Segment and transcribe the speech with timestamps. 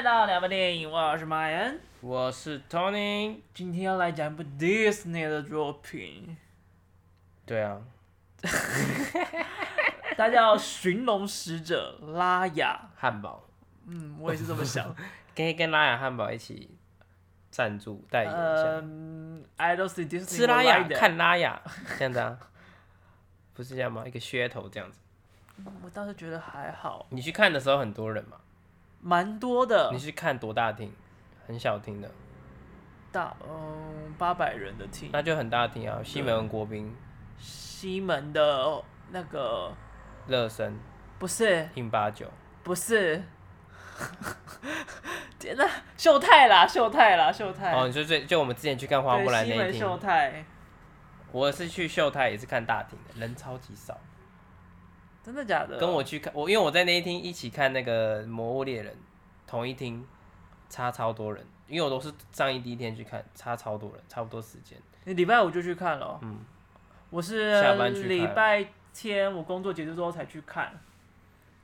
[0.00, 6.38] 来到两部电影，我是 Ryan，我是 Tony，今天要来讲一部 Disney 的作品。
[7.44, 7.78] 对啊，
[10.16, 13.46] 它叫《寻龙使者》拉雅汉堡。
[13.88, 14.96] 嗯，我也是这么想。
[15.36, 16.74] 可以跟拉雅汉堡一起
[17.50, 18.80] 赞助代言一下。
[18.82, 20.24] 嗯，I don't see Disney。
[20.24, 21.60] 吃拉雅，看拉雅，
[21.98, 22.38] 这样子啊？
[23.52, 24.04] 不是这样吗？
[24.06, 24.98] 一个噱头这样子。
[25.82, 27.06] 我倒是觉得还好。
[27.10, 28.38] 你去看的时候很多人嘛？
[29.00, 29.90] 蛮多的。
[29.92, 30.92] 你是看多大厅？
[31.46, 32.10] 很小厅的。
[33.10, 35.10] 大，嗯，八百人的厅。
[35.12, 36.00] 那就很大厅啊！
[36.04, 36.94] 西门国宾。
[37.38, 39.72] 西门的那个。
[40.28, 40.78] 乐声。
[41.18, 41.68] 不是。
[41.74, 42.30] T 八九。
[42.62, 43.22] 不是。
[45.38, 45.66] 天哪！
[45.96, 47.72] 秀泰啦，秀泰啦，秀泰。
[47.72, 49.80] 哦，你说最就我们之前去看花木兰那一厅。
[49.80, 50.44] 秀泰。
[51.32, 53.98] 我是去秀泰，也是看大厅的，人超级少。
[55.22, 55.78] 真的假的？
[55.78, 58.92] 跟我去看我，因为我在那一厅一起看那个《魔物猎人》，
[59.46, 60.06] 同一厅，
[60.68, 61.44] 差超多人。
[61.68, 64.76] 因为我都是上映第一天去看，差超多人，差不多时间。
[65.04, 66.18] 你礼拜五就去看了？
[66.22, 66.38] 嗯。
[67.10, 67.62] 我是
[68.06, 70.72] 礼拜天我工作结束之后才去看，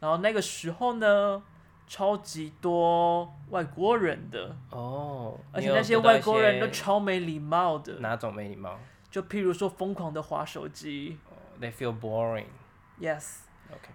[0.01, 1.43] 然后那个时候呢，
[1.87, 7.95] 超级多外国人的哦，而且那些外国人都超没礼貌的。
[8.01, 8.79] 哪种没礼貌？
[9.11, 11.17] 就譬如说疯狂的划手机。
[11.61, 12.47] They feel boring.
[13.01, 13.46] Yes.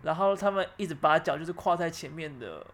[0.01, 2.65] 然后他们一直把脚就是跨在前面的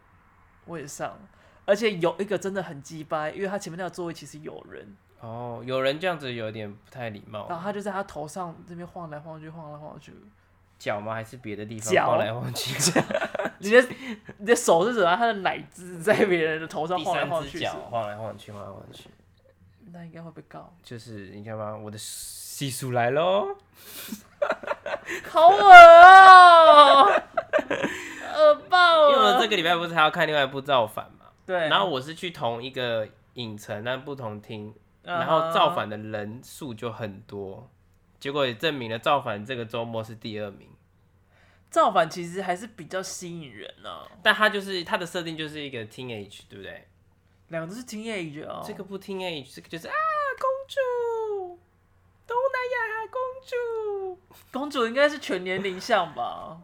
[0.66, 1.18] 位置上，
[1.66, 4.96] 而且有一个真的很鸡掰，因为他前面那个座位其实有人。
[5.20, 7.48] 哦，有人这样子有点不太礼貌。
[7.50, 10.14] 然后他就在他头上这边晃来晃去，晃来晃去。
[10.78, 11.16] 脚吗？
[11.16, 12.76] 还是别的地方晃来晃去？
[13.58, 13.84] 你的
[14.38, 15.16] 你的手是怎么？
[15.16, 19.10] 他的奶汁在别人的头上晃来晃去，脚晃来晃去，晃来晃去。
[19.92, 20.72] 那应该会被告。
[20.84, 21.76] 就是你看吗？
[21.76, 21.98] 我的
[22.58, 23.56] 细数来喽。
[25.30, 27.22] 好恶啊、喔！
[28.36, 29.12] 恶爆了！
[29.12, 31.28] 因为我这个礼拜不是还要看另外一部造反嘛？
[31.46, 31.56] 对。
[31.70, 37.70] 然后我是去同一个影城，但不同厅，然后造反的人数就很多，
[38.20, 40.68] 结果也证明了造反这个周末是第二名。
[41.70, 46.88] 造反其实还是比较吸引人呢、啊，但它就是它的设定就是一个 teenage，对不对？
[47.50, 48.64] 两个都是 teenage 哦。
[48.66, 49.94] 这个不 teenage，这个就是啊，
[50.40, 50.80] 公主，
[52.28, 54.20] 东南亚公主。
[54.52, 56.58] 公主应该是全年龄向吧？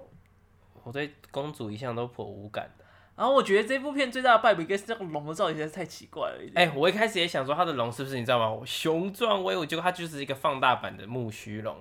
[0.84, 2.84] 我对公主一向都颇无感的。
[3.16, 6.38] 然后我觉得这部片最大的败笔，应该是这个龙的造型实在是太奇怪了。
[6.56, 8.66] 哎、欸，我一开始也想说，它的龙是不是你知道吗？
[8.66, 11.78] 雄壮威武，结果它就是一个放大版的木须龙，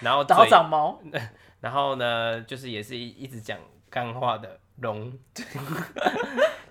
[0.00, 1.00] 然后然后长毛，
[1.60, 3.56] 然后呢，就是也是一一直讲
[3.88, 5.16] 干话的龙，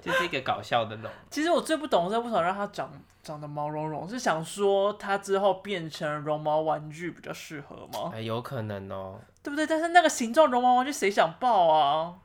[0.04, 1.12] 就是一个搞笑的龙。
[1.30, 2.92] 其实我最不懂的是为什么让它长
[3.22, 8.12] 长得毛茸茸，是想说它之后变成绒毛玩具比较适合吗？
[8.14, 9.66] 哎、欸，有可能哦，对不对？
[9.66, 12.16] 但是那个形状绒毛玩具谁想抱啊？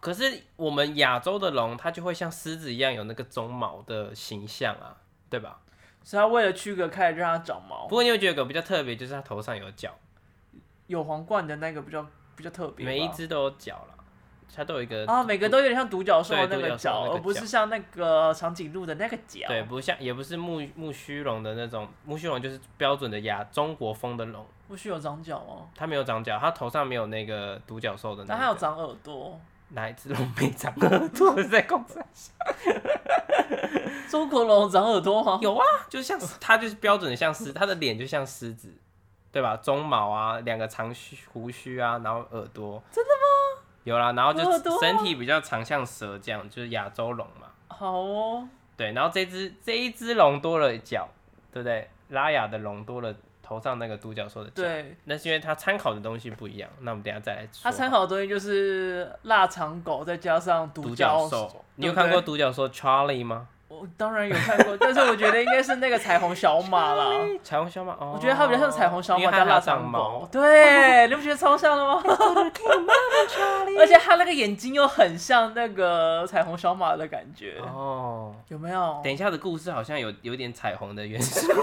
[0.00, 4.96] 可是我们亚洲的龙，它就会像狮子一样有那个鬃毛的形象啊，
[5.28, 5.60] 对吧？
[6.02, 7.86] 所以它为了区隔开，让它长毛。
[7.86, 9.94] 不过你会觉得有个比较特别，就是它头上有角，
[10.86, 12.86] 有皇冠的那个比较比较特别。
[12.86, 13.99] 每一只都有角了，
[14.54, 19.46] 它都有一个啊，每个都有点像独角兽的那个角，而不是像那个长颈鹿的那个角。
[19.46, 24.44] 对，不像，也不是木木须龙的那种，木须龙就是标准的亚中国风的龙。
[24.68, 25.66] 木须有长角吗？
[25.74, 29.38] 它没有长角，它头上没有那个独角兽的那它有长耳朵。
[29.72, 31.32] 哪一只龙没长耳朵？
[31.46, 32.34] 在公山上，
[34.08, 35.38] 中国龙长耳朵吗？
[35.40, 38.74] 有啊，就像它就是标准的像狮，它的脸就像狮子，
[39.30, 39.56] 对吧？
[39.62, 42.82] 鬃毛啊，两个长须胡须啊，然后耳朵。
[42.90, 43.49] 真的吗？
[43.84, 47.48] 有啦，然后就身体比较长，像蛇这样，就是亚洲龙嘛。
[47.68, 48.48] 好哦。
[48.76, 51.08] 对，然后这只这一只龙多了角，
[51.52, 51.88] 对不对？
[52.08, 53.14] 拉雅的龙多了。
[53.42, 56.70] 头上那个独角兽的角，对，那是因为它参考的东西不一样。
[56.82, 57.58] 那我们等下再来说。
[57.64, 61.64] 它参考的东西就是腊肠狗，再加上独角兽。
[61.74, 63.48] 你有看过独角兽 Charlie 吗？
[63.70, 67.12] 我当然有看过，但是我觉得应该是那个彩虹小马啦。
[67.44, 70.28] 彩虹小马，哦，我觉得它比较像彩虹小马加腊肠狗。
[70.30, 72.02] 对，你不觉得超像的吗？
[73.78, 77.58] 而且它那个眼睛又很像那个彩虹小马的感觉。
[77.62, 79.00] 哦，有没有？
[79.04, 81.50] 等一下的故事好像有有点彩虹的元素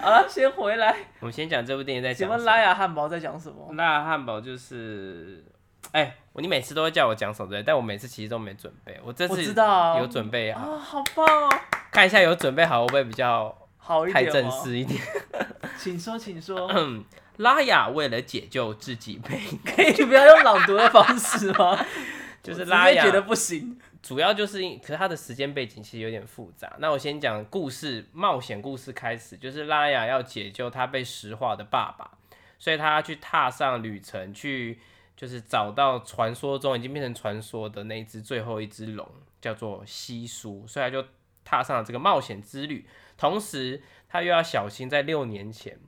[0.00, 0.94] 好了，先回来。
[1.20, 2.18] 我们先讲这部电影在讲。
[2.18, 3.74] 请问拉雅汉堡在讲什么？
[3.74, 5.44] 拉雅汉堡就是，
[5.92, 7.62] 哎、欸，你每次都会叫我讲什么对？
[7.62, 8.98] 但我每次其实都没准备。
[9.04, 9.54] 我这次
[9.98, 10.72] 有准备好。
[10.72, 11.48] 啊，好棒哦！
[11.92, 14.24] 看一下有准备好会不会比较好一点？
[14.24, 15.00] 太正式一点。
[15.78, 16.68] 请说，请说。
[16.74, 17.04] 嗯，
[17.36, 21.78] 拉雅为了解救自己被， 可以不要用朗读的方式吗？
[22.42, 23.78] 就是拉雅觉得不行。
[24.02, 26.70] 主要就是，可是它的时间背景其实有点复杂。
[26.78, 32.10] 那我先讲故事，冒险故事开始，就是拉雅要解救他被石化的爸爸，
[32.58, 34.78] 所以他要去踏上旅程，去
[35.16, 39.08] 就是找到传说中已经变成传说的那一只最后一只龙，
[39.40, 41.06] 叫做西苏，所以他就
[41.44, 42.86] 踏上了这个冒险之旅。
[43.16, 45.78] 同时，他又要小心，在六年前，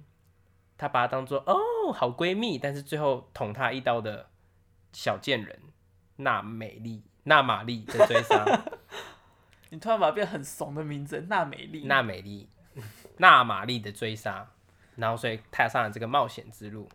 [0.79, 4.31] 他把她当做哦好闺蜜，但是最后捅她一刀的
[4.93, 5.61] 小贱人
[6.17, 8.45] 娜美丽、娜玛丽的追杀。
[9.71, 12.49] 你突然把它变很怂的名字，娜美丽、娜美丽、
[13.17, 14.49] 娜玛丽的追杀，
[14.95, 16.89] 然后所以踏上了这个冒险之路。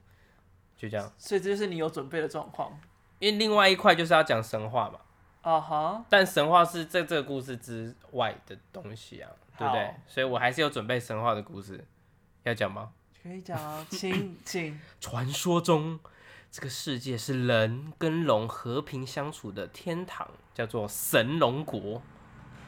[0.81, 2.75] 就这样，所以这就是你有准备的状况。
[3.19, 4.99] 因为另外一块就是要讲神话嘛，
[5.43, 6.03] 啊哈、uh，huh.
[6.09, 9.29] 但神话是在这个故事之外的东西啊，
[9.59, 9.93] 对不对？
[10.07, 11.85] 所以我还是有准备神话的故事，
[12.41, 12.89] 要讲吗？
[13.21, 14.79] 可以讲，请 请。
[14.99, 15.99] 传说中，
[16.49, 22.01] 这个世界是人跟龙和平相处的天堂，叫做神龙国，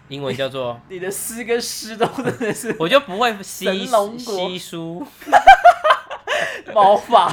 [0.10, 0.80] 英文叫做。
[0.88, 3.65] 你的诗跟诗都真的是， 我就不会西
[4.19, 5.04] 西书。
[6.75, 7.30] 毛发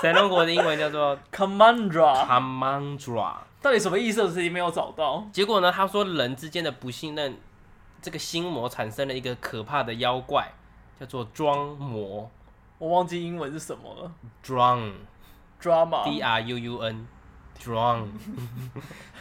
[0.00, 4.22] 神龙国的英文叫做 Commandra，Kamandra 到底什么意思？
[4.22, 5.22] 我自己没有找到。
[5.32, 5.70] 结果呢？
[5.70, 7.38] 他说人之间的不信任，
[8.00, 10.50] 这个心魔产生了一个可怕的妖怪，
[10.98, 12.30] 叫做装魔。
[12.78, 14.10] 我忘记英文是什么了。
[14.42, 16.04] Drown，Drama。
[16.04, 18.06] D R U U N，Drown。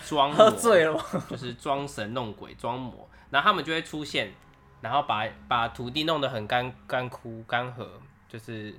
[0.07, 1.04] 庄 喝醉了吗？
[1.30, 3.10] 就是装神弄鬼，装魔。
[3.30, 4.31] 然后他们就会出现，
[4.80, 7.86] 然后把把土地弄得很干干枯干涸，
[8.30, 8.74] 就是。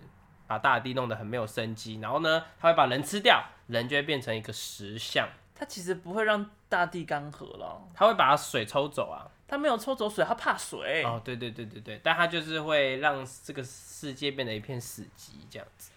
[0.50, 5.28] 把大地弄得很没有生机，然后呢，他会把人吃掉，人就会变成一个石像。
[5.54, 9.30] 他其实不会让大地干涸了，他会把水抽走啊。
[9.46, 11.04] 他没有抽走水，他怕水。
[11.04, 15.92] 哦，对对对对对，但他就是会让这个世界变得一片死寂这样子。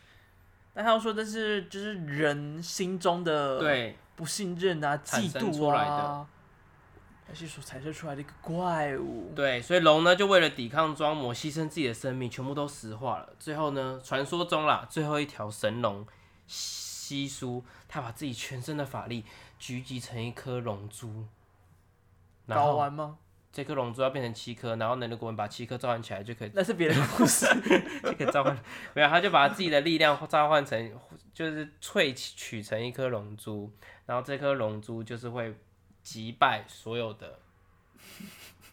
[0.75, 6.27] 但他又说，这是就是人心中的对不信任啊、嫉妒啊。
[7.25, 9.31] 还是所产生出来的一个怪物。
[9.33, 13.33] 对，所以龙呢就为了抵抗装魔，牺牲自己的生命，全部都石化了。
[13.39, 16.05] 最后呢，传说中啦，最后一条神龙
[16.45, 19.23] 西苏，他把自己全身的法力
[19.57, 21.25] 聚集成一颗龙珠。
[22.47, 23.17] 搞完吗？
[23.51, 26.51] 这颗龙珠要变成七颗，然后呢，如果我们把七颗召唤起来，就可以。
[26.53, 27.45] 那是别的故事。
[28.03, 28.57] 就可以召唤，
[28.93, 30.91] 没有，他就把自己的力量召唤成，
[31.33, 33.71] 就是萃取成一颗龙珠，
[34.05, 35.55] 然后这颗龙珠就是会。
[36.03, 37.39] 击败所有的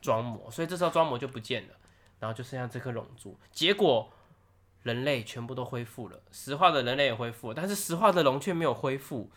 [0.02, 1.74] 装模，所以这时候装模就不见了，
[2.18, 3.38] 然后就剩下这颗龙珠。
[3.50, 4.10] 结果
[4.82, 9.30] 人类全部都恢复了，石化的人类也恢复了，但是石化的龙却没有恢复。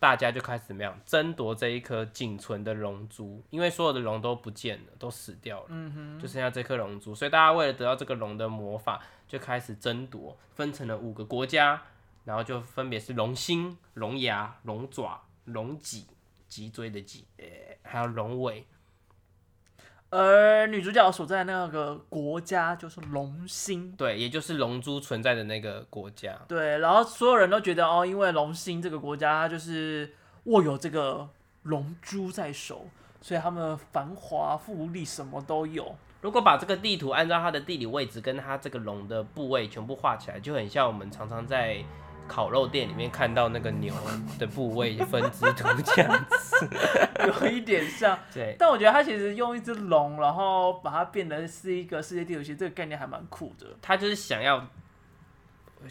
[0.00, 7.14] 大家就开始怎么样争夺这一颗仅存的龙珠，因为所有的龙都不见了，都死掉了，嗯、哼就剩下这颗龙珠。
[7.14, 11.84] 所以大家为了得到这个龙的魔法，就开始争夺，分成了五个国家，
[12.24, 16.06] 然后就分别是龙心、龙牙、龙爪、龙脊。
[16.54, 17.26] 脊椎的脊，
[17.82, 18.64] 还有龙尾。
[20.10, 26.38] 而女主角所在的那个国家就是龙星，对，也就是龙珠存在的那个国家。
[26.46, 30.14] 对，然后所有人都觉得哦，因为龙星这个国家，它就是
[30.44, 31.28] 握有这个
[31.64, 32.86] 龙珠在手，
[33.20, 35.96] 所以他们繁华富丽，什么都有。
[36.20, 41.84] 如果把这个地图按照它的地理位置跟它这个龙的部位全部画起来，就很像我们常常在。
[42.26, 43.94] 烤肉店里面看到那个牛
[44.38, 46.68] 的部位分支图这样子，
[47.26, 48.18] 有一点像。
[48.32, 53.66] 对，但我觉得他其实用一只龙，然后把它变成是一个世界地图，其实这个概念还蛮酷的。
[53.82, 54.66] 他就是想要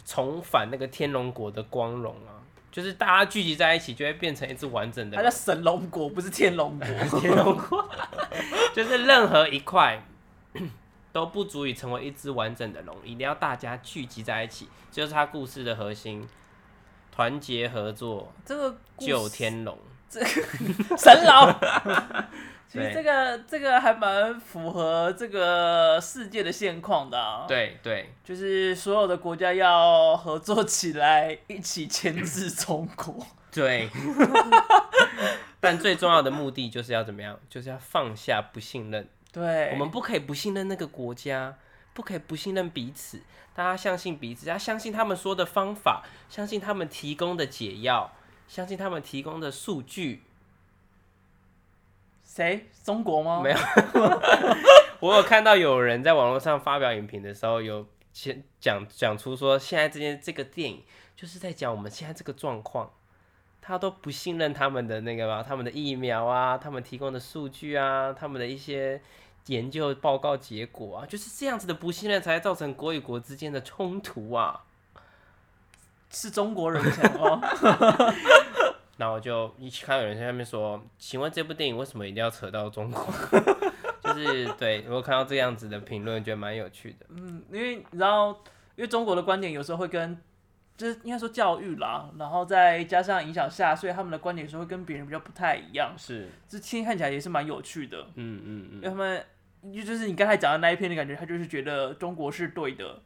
[0.04, 5.16] 重返那个天龙国的光荣啊，就是大家聚集在一起，就会变成一只完整的。
[5.16, 6.86] 它叫神龙国，不是天龙国。
[7.20, 7.88] 天龙国
[8.74, 10.04] 就是任何一块。
[11.14, 16.28] 都不足以成为一只完整的龙，一定要大家聚集在一起，这就是他故事的核心，
[17.12, 19.78] 团结合作，这个救天龙，
[20.10, 20.26] 这个
[20.98, 21.54] 神龙。
[22.66, 27.44] 其实这个这个还蛮符合这个世界的现况的啊。
[27.46, 33.24] 对对，就是所有的国家要合作起来，一起牵制中国。
[33.54, 33.88] 对。
[35.60, 37.38] 但最重要的目的就是要怎么样？
[37.48, 39.08] 就是要放下不信任。
[39.34, 41.58] 对，我们不可以不信任那个国家，
[41.92, 43.20] 不可以不信任彼此。
[43.52, 48.12] 大家相信彼此，要相信他们说的方法，相信他们提供的解药，
[48.46, 50.22] 相信他们提供的数据。
[52.24, 52.68] 谁？
[52.84, 53.40] 中国吗？
[53.42, 53.56] 没有。
[55.00, 60.84] 我有看到有人在网络上发表影评的时候，有先讲讲出说，现在这件这个电影
[61.16, 62.92] 就是在讲我们现在这个状况。
[63.66, 69.00] 他都不信任他们的那个吧，他们的疫苗啊，他们提供的数据啊，他们的一些
[69.46, 74.64] 研究报告结果啊，就是这样子的不信任，才造成国与国之间的冲突啊。
[76.10, 77.40] 是中国人讲哦。
[78.98, 83.06] 然后就一起看有人在下面说，请问这部电影为什么一定要扯到中国？
[84.02, 87.06] 就是对，我看到这样子的评论，觉得蛮有趣的。
[87.08, 88.28] 嗯，因为你知道，
[88.76, 90.20] 因为中国的观点有时候会跟。
[90.76, 95.94] 就是应该说教育啦，然后再加上影响下，所以他们的观点是会跟别人比较不太一样。
[95.96, 98.08] 是，这听看起来也是蛮有趣的。
[98.16, 98.74] 嗯嗯嗯。
[98.76, 99.24] 因为他们
[99.84, 103.02] 就是你刚才讲的那一篇的感觉，他就是觉得中国是对的，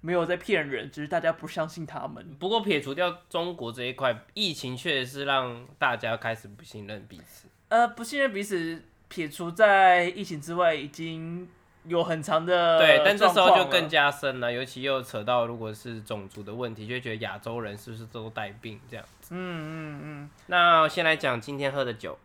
[0.00, 2.34] 没有在骗人，只是大家不相信他们。
[2.38, 7.46] 不过撇除掉中国这一块，疫情确实是让大家开始不信任彼此。
[7.68, 11.48] 呃，不信任彼此，撇除在疫情之外，已经。
[11.88, 19.34] 有很长的对，但这时候就更加深了，尤其又扯到如果是种族的问题，就会觉得亚洲人是不是都带病这样子？
[19.34, 20.30] 嗯嗯嗯。
[20.46, 22.18] 那先来讲今天喝的酒。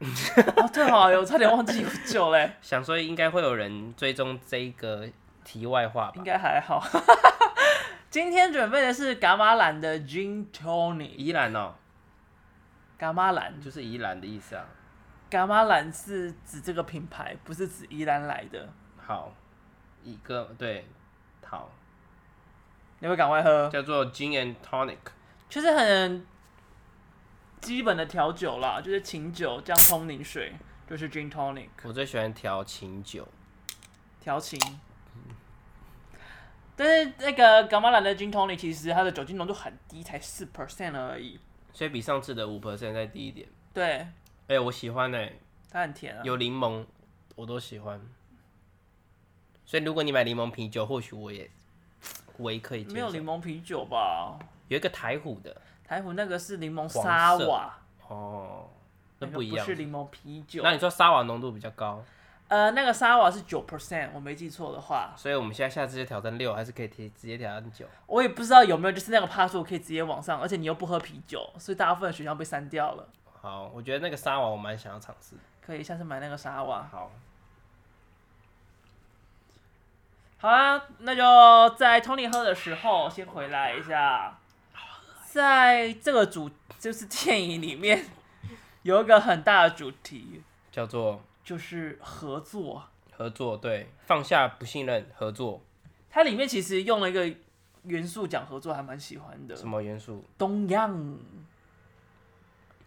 [0.56, 2.50] 哦，对哦，我差点忘记有酒嘞。
[2.60, 5.08] 想说应该会有人追踪这个
[5.44, 6.14] 题外话吧？
[6.16, 6.82] 应该还好。
[8.10, 11.10] 今天准备的是伽马兰的 Gin Tonic。
[11.16, 11.74] 宜兰哦。
[12.98, 14.64] 伽马兰就是宜兰的意思啊。
[15.30, 18.68] 伽马兰是指这个品牌，不是指宜兰来的。
[19.06, 19.34] 好，
[20.02, 20.86] 一个对，
[21.44, 21.70] 好，
[23.00, 24.96] 你会赶快喝，叫做 Gin and Tonic，
[25.48, 26.26] 就是很
[27.60, 30.54] 基本的调酒啦，就是琴酒加通宁水，
[30.88, 31.68] 就是 Gin Tonic。
[31.82, 33.28] 我最喜欢调琴酒，
[34.20, 34.58] 调琴。
[36.74, 41.38] 但是那个港马兰的 Gin Tonic 其实它的酒精浓度很低，才四 percent 而已，
[41.74, 43.46] 所以比上次的五 percent 再低一点。
[43.74, 44.14] 对，哎、
[44.48, 45.38] 欸，我喜欢呢、欸，
[45.70, 46.86] 它很甜啊，有柠檬，
[47.36, 48.00] 我都喜欢。
[49.66, 51.50] 所以如果你买柠檬啤酒，或许我也
[52.36, 52.94] 我也可以接受。
[52.94, 54.38] 没有柠檬啤酒吧？
[54.68, 57.78] 有一个台虎的，台虎那个是柠檬沙瓦
[58.08, 58.68] 哦，
[59.18, 60.62] 那不一样，不是柠檬啤酒。
[60.62, 62.02] 那你说沙瓦浓度比较高？
[62.48, 65.14] 呃，那个沙瓦是九 percent，我没记错的话。
[65.16, 67.86] 所以我们现在下次就挑战六，还是可以提直接挑战九？
[68.06, 73.08] 我也不知道有没有，就是那个趴数可以直接往上，而且你又不喝啤酒，所以大部分的选项被删掉了。
[73.40, 75.36] 好，我觉得那个沙瓦我蛮想要尝试。
[75.64, 76.86] 可以下次买那个沙瓦。
[76.92, 77.10] 好。
[80.38, 84.38] 好啦，那就在 Tony 喝的时候，先回来一下。
[85.24, 88.04] 在这个主就是电影里面，
[88.82, 92.84] 有一个很大的主题，叫做就是合作。
[93.16, 95.62] 合作，对，放下不信任，合作。
[96.10, 97.32] 它里面其实用了一个
[97.84, 99.56] 元素讲合作，还蛮喜欢的。
[99.56, 100.24] 什么元素？
[100.36, 100.90] 东阳。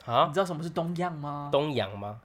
[0.05, 0.25] 啊？
[0.27, 1.49] 你知道什么是东阳吗？
[1.51, 2.21] 东阳吗？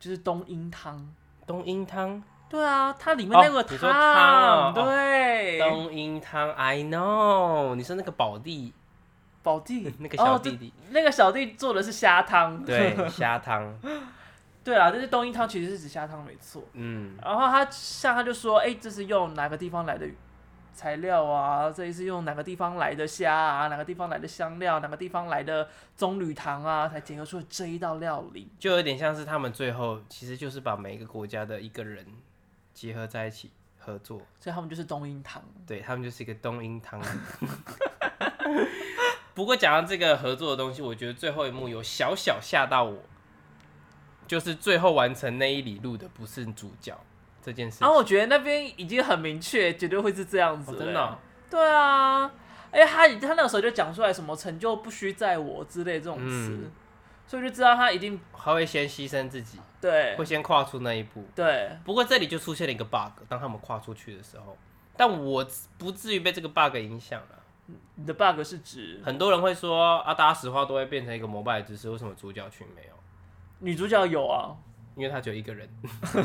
[0.00, 1.14] 就是冬阴汤。
[1.46, 2.22] 冬阴汤。
[2.50, 8.74] 对啊，它里面那个汤，哦哦、对，冬阴汤，I know，你说那个宝弟，
[9.40, 13.72] 宝弟，那个小弟弟，哦、那个小弟做的是虾汤，对， 虾汤，
[14.64, 20.08] 对啊，这是冬阴汤，其实是指虾汤没错，嗯，然后他像他就说，哎，这是用哪个地方来的
[20.74, 21.70] 材料啊？
[21.70, 23.68] 这里是用哪个地方来的虾啊？
[23.68, 24.80] 哪个地方来的香料？
[24.80, 26.88] 哪个地方来的棕榈糖啊？
[26.88, 32.04] 才结合出这一道料理，就有点像是他们最后其实就是把每一个国家的一个人。
[32.80, 35.44] 结合在一起合作，所以他们就是冬阴汤。
[35.66, 36.98] 对，他们就是一个冬阴汤。
[39.34, 43.02] 不过讲到这个合作的东西，我觉得最后一幕有小小吓到我，
[44.26, 46.98] 就是最后完成那一里路的不是主角
[47.42, 47.76] 这件事。
[47.82, 50.72] 然啊，我觉得那边已经很明确，绝对会是这样子。
[50.72, 51.18] 哦，真的哦？
[51.50, 52.32] 对啊，
[52.70, 56.48] 哎，他他那个时候就讲出来什么成就不需在我之类这种词。
[56.64, 56.72] 嗯
[57.30, 61.70] 所以就知道他一定他会先牺牲自己，对，会先跨出那一步，对。
[61.84, 64.58] 不过这里就出现了一个 bug，当他们跨出去的时候，
[64.96, 65.46] 但我
[65.78, 67.38] 不至于被这个 bug 影响了。
[67.94, 72.94] 你的 bug 是指很多人会说啊，大家实话都会变成一个膜拜的姿势，为什么主角群没有？
[73.60, 74.50] 女主角有啊，
[74.96, 75.68] 因为他只有一个人，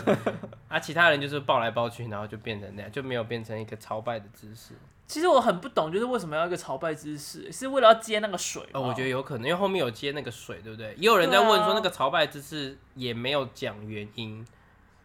[0.68, 4.74] 啊，其他人就是抱来抱去，然后就变成那样，就没有变成一个朝拜的姿势。
[5.08, 8.64] 其实我很不懂，就是为什么要一个朝拜姿势，是为了要接那个水？
[8.74, 10.96] 哦，我觉得有可能，因为后面有接那个水，对不对？
[10.98, 14.46] 也有人在问说，那个朝拜姿势也没有讲原因，啊，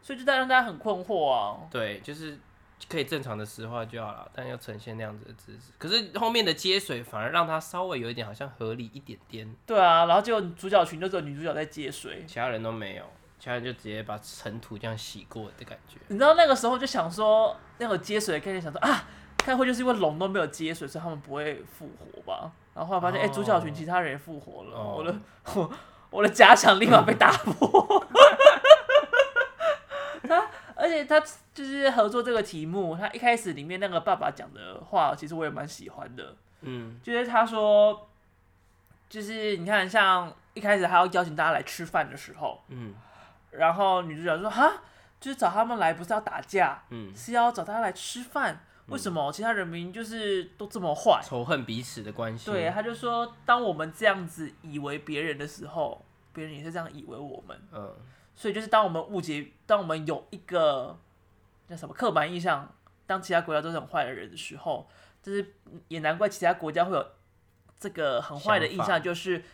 [0.01, 1.59] 所以就在让大家很困惑啊。
[1.71, 2.39] 对，就是
[2.89, 5.71] 可以正常的石化就好了，但要呈现那样子的姿势。
[5.77, 9.55] 可是后面的接水反而让他稍微有一点好像合理一点点。
[9.67, 13.05] 对啊，然后结果主角群就只有女主角在接水，其他人都没有，
[13.41, 15.97] 其他人就直接把尘土这样洗过的感觉。
[16.07, 19.05] 你知道那个时候就想说，那个接水的概念，想说啊。
[19.43, 22.53] 开会就是因为龙都没有接水，所以他们不会复活吧？
[22.75, 23.33] 然后后来发现，哎、oh.
[23.33, 24.99] 欸，主角群其他人也复活了，oh.
[24.99, 25.15] 我的
[25.55, 25.73] 我
[26.11, 28.07] 我的假想立马被打破。
[30.29, 31.19] 他而且他
[31.55, 36.37] 就是合作这个题目，他一开始里面那个爸爸讲的话，其实我也蛮喜欢的。
[36.61, 38.11] 嗯，就是他说，
[39.09, 42.95] 就是你看，像一开始他要邀请大家来吃饭的时候，嗯，
[43.51, 44.73] 然后女主角说，哈，
[45.21, 48.65] 就是找他们来不是要打架，嗯，是要找大家来吃饭。
[48.87, 52.51] 为什么其他人民就是都这么坏，仇恨彼此的关系？
[52.51, 57.57] 对，他就说，当我们这样子以为别人的时候，别人也是这样以为我们。
[57.71, 57.95] 嗯，
[58.35, 60.99] 所以就是当我们误解，当我们有一个
[61.69, 62.69] 叫什么刻板印象，
[63.07, 64.89] 当其他国家都是很坏的人的时候，
[65.23, 65.55] 就是
[65.87, 67.07] 也难怪其他国家会有
[67.79, 69.45] 这个很坏的印象，就是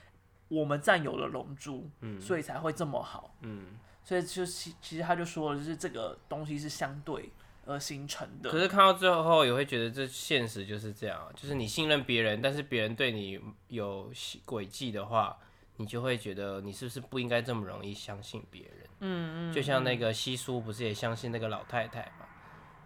[0.49, 7.31] 我们占有了龙珠，嗯，所以才会这么好，嗯，所以就其其实他就说了，就是这个东西是相对
[7.67, 8.51] 而形成的。
[8.51, 14.13] 可是看到最后也会觉得这现实就是这样，就是你信任别人，但是别人对你有
[14.47, 15.37] 诡计的话，
[15.77, 18.89] 你就会觉得你是不是不应该这么容易相信别人？
[19.01, 22.27] 嗯嗯，就像那个西叔不是也相信那个老太太嘛？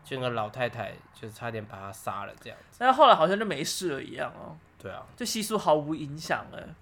[0.02, 4.56] 就那个老太太就是差点把他杀了这样子，但后来好像就没事了一样哦。
[4.78, 6.74] 对啊，就西叔毫无影响了。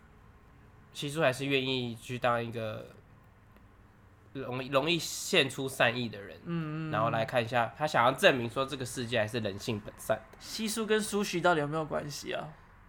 [0.98, 2.86] 西叔还是愿意去当一个
[4.32, 10.18] 容易容易献出善意的人，嗯嗯，然后来看一下他想要证明说这个世界还是人性本善。
[10.40, 12.48] 西叔跟苏徐到底有没有关系啊？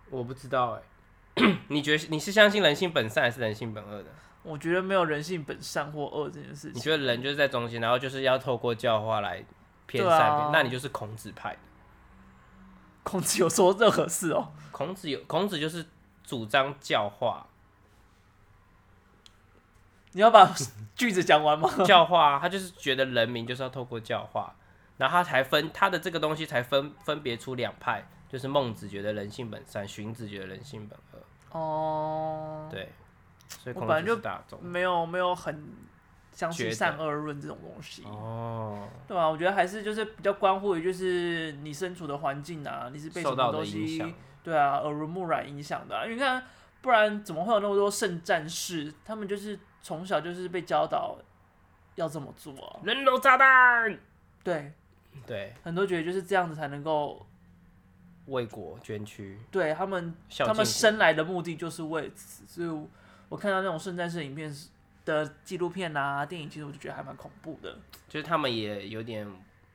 [0.10, 4.10] 我不知道哎、欸， 你觉得你是相信人性本善还是人性本恶的？
[4.42, 6.74] 我觉得没有人性本善或恶这件事情。
[6.74, 9.46] 你觉得人就是在中间，然后就是要透过教化来
[9.86, 11.60] 偏善、啊，那你就是孔子派的。
[13.04, 14.52] 孔子有说任何事哦？
[14.72, 15.86] 孔子有，孔子就是
[16.24, 17.46] 主张教化。
[20.14, 20.52] 你要把
[20.96, 21.70] 句子讲完吗？
[21.86, 24.56] 教化，他就是觉得人民就是要透过教化，
[24.98, 31.58] 然后他才分他的这个东西才分分别出两派，就是孟子觉得人性本善，荀子觉得人性本恶。
[31.58, 32.90] 哦，对。
[33.48, 35.74] 所以孔子是大众，我本来就没有没有很
[36.32, 39.28] 相信善恶论这种东西哦，对吧、啊？
[39.28, 44.14] 我觉得还是就是比较关乎于就是你身处的环境啊，你是被什么东西
[44.44, 46.04] 对啊耳濡目染影响的、啊。
[46.04, 46.44] 因为你看，
[46.82, 48.94] 不然怎么会有那么多圣战士？
[49.04, 51.18] 他们就是从小就是被教导
[51.96, 54.00] 要这么做、啊，人肉炸弹，
[54.44, 54.72] 对
[55.26, 57.26] 对，很多觉得就是这样子才能够
[58.28, 59.40] 为国捐躯。
[59.52, 62.88] 对他们，他们生来的目的就是为此，所以。
[63.30, 64.52] 我看到那种圣战士影片
[65.06, 67.78] 的纪录片啊、电影，其实我就觉得还蛮恐怖的。
[68.08, 69.32] 就是他们也有点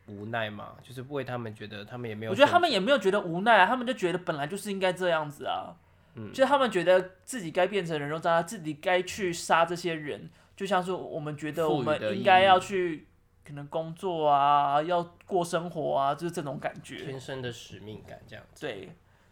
[0.09, 2.33] 无奈嘛，就是为他们觉得他们也没有。
[2.33, 5.73] 我觉得他们也没有觉得无奈啊，他们就觉得本来就是应该这样子啊。
[6.15, 6.33] 嗯。
[6.33, 13.07] 就他们觉得自己该变成人肉炸弹，自己该去杀这些人，就像是我们觉得我们应该要去
[13.45, 16.97] 可能工作啊，要过生活啊，就是这种感觉。
[16.97, 18.67] 天生的使命感这样子。
[18.67, 18.91] 对。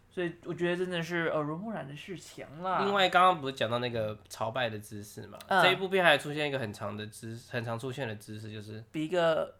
[0.09, 2.83] 所以我觉得真的是耳濡目染的事情啦。
[2.83, 5.63] 另外，刚刚不是讲到那个朝拜的姿势嘛、嗯？
[5.63, 9.55] 这一部片还出现一个很长的姿，很常出现的姿势，就是比一个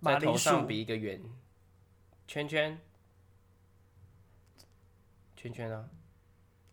[0.00, 1.20] 在头上比一个圆
[2.28, 2.78] 圈圈，
[5.34, 5.84] 圈圈啊！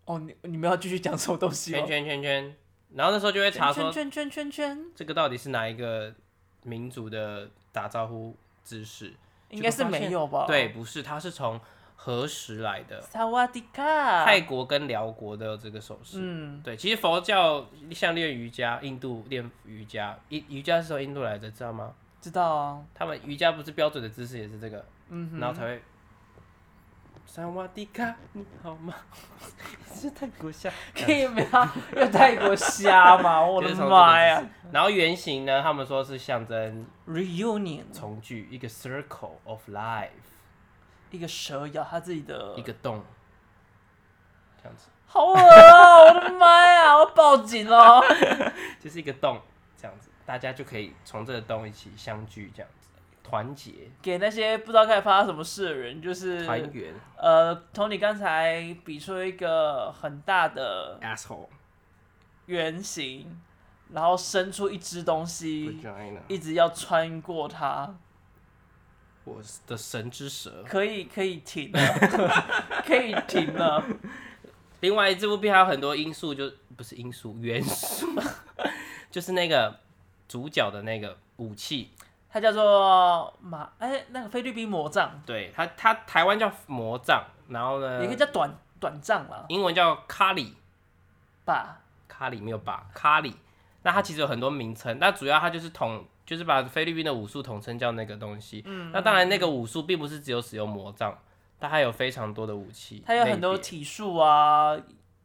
[0.05, 1.77] 哦，你你们要继续讲什么东西、哦？
[1.79, 2.55] 圈圈圈圈，
[2.93, 6.13] 然后那时候就会查说，圈圈圈圈圈，这个到底是哪一个
[6.63, 9.13] 民族的打招呼姿势？
[9.49, 10.45] 应该是没有吧？
[10.47, 11.59] 对，不是，它是从。
[11.97, 13.01] 何时来的？
[13.01, 14.25] 萨瓦迪卡。
[14.25, 21.93] 泰国跟辽国的这个手势，嗯，对，其实佛教像练瑜伽，印度练瑜伽，瑜瑜伽是从印度来的，知道吗？
[22.19, 22.83] 知道啊。
[22.93, 25.81] 他们瑜伽不是标准的姿势也是这个，嗯，然后才会。
[27.25, 28.93] 萨瓦迪卡，你好吗？
[29.93, 33.41] 是泰国虾，可以不要用泰国虾吗？
[33.43, 34.41] 我的妈呀！
[34.71, 40.09] 然后圆形呢，他们说是象征 reunion 重聚，一个 circle of life。
[41.11, 43.01] 一个蛇咬它自己的一个洞，
[44.61, 46.03] 这样子，好恶啊！
[46.03, 46.97] 我的妈呀！
[46.97, 48.01] 我报警了。
[48.79, 49.41] 就是一个洞，
[49.77, 52.84] 这样子，大家就可以从这个洞一起相聚，这样子，
[53.27, 53.71] 团结。
[54.01, 56.93] 给那些不知道该发生什么事的人，就是团圆。
[57.17, 61.47] 呃，Tony 刚才比出一个很大的 asshole
[62.45, 63.41] 圆形，
[63.91, 65.79] 然后伸出一只东西，
[66.27, 67.95] 一直要穿过它。
[69.23, 71.79] 我的神之舌可以可以停了，
[72.85, 73.83] 可以停了。
[74.81, 78.07] 另外，这部片还有很多因素，就不是因素元素，
[79.09, 79.79] 就是那个
[80.27, 81.89] 主角的那个武器，
[82.35, 85.09] 它叫做马哎、欸，那个菲律宾魔杖。
[85.25, 89.45] 对，它它台湾叫魔杖，然后呢，也可以叫短短杖啦。
[89.47, 90.53] 英文叫卡里，
[91.45, 93.33] 把卡里没有把卡里，
[93.83, 96.05] 那它其实有很多名称，那主要它就是统。
[96.25, 98.63] 就是把菲律宾的武术统称叫那个东西。
[98.65, 101.15] 嗯，那当然，那个武术并不是只有使用魔杖，
[101.59, 103.03] 它还有非常多的武器。
[103.05, 104.75] 它有很多体术啊，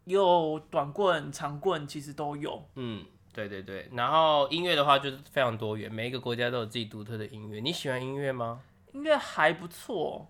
[0.04, 2.62] 有短棍、长棍，其实都有。
[2.74, 3.88] 嗯，对对对。
[3.92, 7.60] 然后音乐的话就是非常多元，每一个国家都有自己独特的音乐。
[7.60, 8.60] 你喜欢音乐吗？
[8.92, 10.28] 音乐还不错，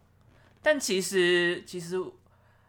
[0.63, 1.97] 但其实其实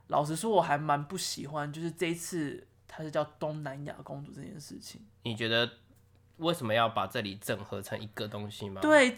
[0.07, 5.01] 老实说，我还蛮不喜欢，就是这一次它是叫东南亚公主这件事情。
[5.23, 5.69] 你觉得？
[6.37, 8.81] 为什么要把这里整合成一个东西吗？
[8.81, 9.15] 对，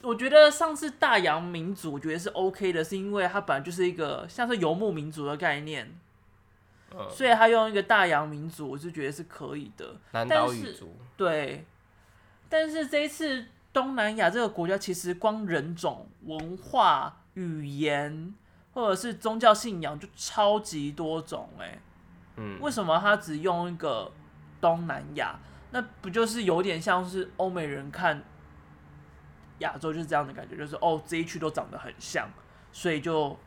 [0.00, 5.94] 我觉得上次大洋民族我觉得是 OK 的，是因为它本来就是一个像是游牧民族的概念，
[6.94, 9.96] 嗯，所以他用一个大洋民族，我是觉得是可以的。
[10.12, 10.96] 南岛语族。
[11.16, 11.64] 对，
[12.48, 18.34] 但是这一次东南亚这个国家，其实光人种、文化、语言、
[18.72, 21.78] 或者是宗教信仰就超级多种哎、欸。
[22.36, 24.10] 嗯，为什么他只用一个
[24.60, 25.38] 东南亚？
[25.70, 28.22] 那不就是有点像是欧美人看
[29.60, 32.28] 亚洲就是这样的感觉，就是哦这一区都长得很像，
[32.72, 33.38] 所以就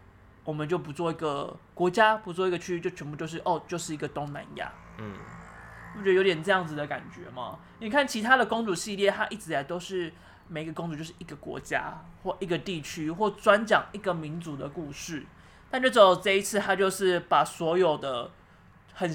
[0.46, 4.72] 我们就不做一个国家，不做一个区域，就全部就是哦就是一个东南亚。
[5.00, 5.14] 嗯，
[5.94, 7.60] 不觉得有点这样子的感觉吗？
[7.80, 10.14] 你看其他的公主系列，它一直以来都是
[10.48, 15.26] 每个公主就是一个国家或一个地区或专讲一个民族的故事，
[15.70, 18.30] 但就只有这一次，它就是把所有的
[18.94, 19.12] 很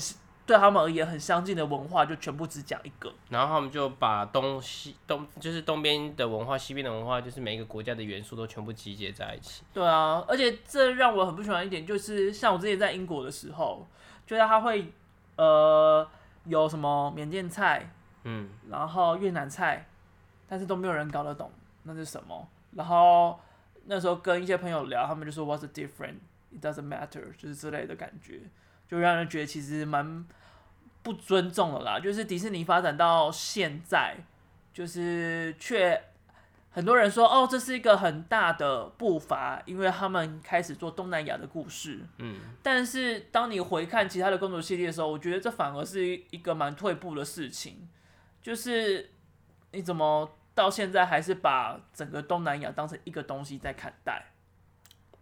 [0.50, 3.08] 对他们而言很相近的文化，就全部只讲一个。
[3.28, 9.62] 然后他们就把东西东就是东边的文化、西边的文化，就是每一个国家的元素都全部集结在一起。
[9.72, 13.86] 对啊，而且这让我很不喜欢一点，就是像我之前在英国的时候，
[14.26, 14.92] 就是他会
[15.36, 16.04] 呃
[16.46, 17.88] 有什么缅甸菜，
[18.24, 19.86] 嗯，然后越南菜，
[20.48, 21.48] 但是都没有人搞得懂
[21.84, 22.48] 那是什么。
[22.72, 23.38] 然后
[23.84, 26.18] 那时候跟一些朋友聊，他们就说 What's the difference?
[26.52, 28.40] It doesn't matter，就是之类的感觉，
[28.88, 30.26] 就让人觉得其实蛮。
[31.02, 34.16] 不尊重了啦，就是迪士尼发展到现在，
[34.72, 36.02] 就是却
[36.70, 42.00] 很多人说哦，这是一个很大的步伐，因为他们开始做东南亚的故事。
[42.18, 47.88] 嗯，但是当你回看其他的公主系列的时候，我觉得这反而是一个蛮退步的事情。
[48.42, 49.10] 就是
[49.72, 54.26] 你怎么到现在还是把整个东南亚当成一个东西在看待？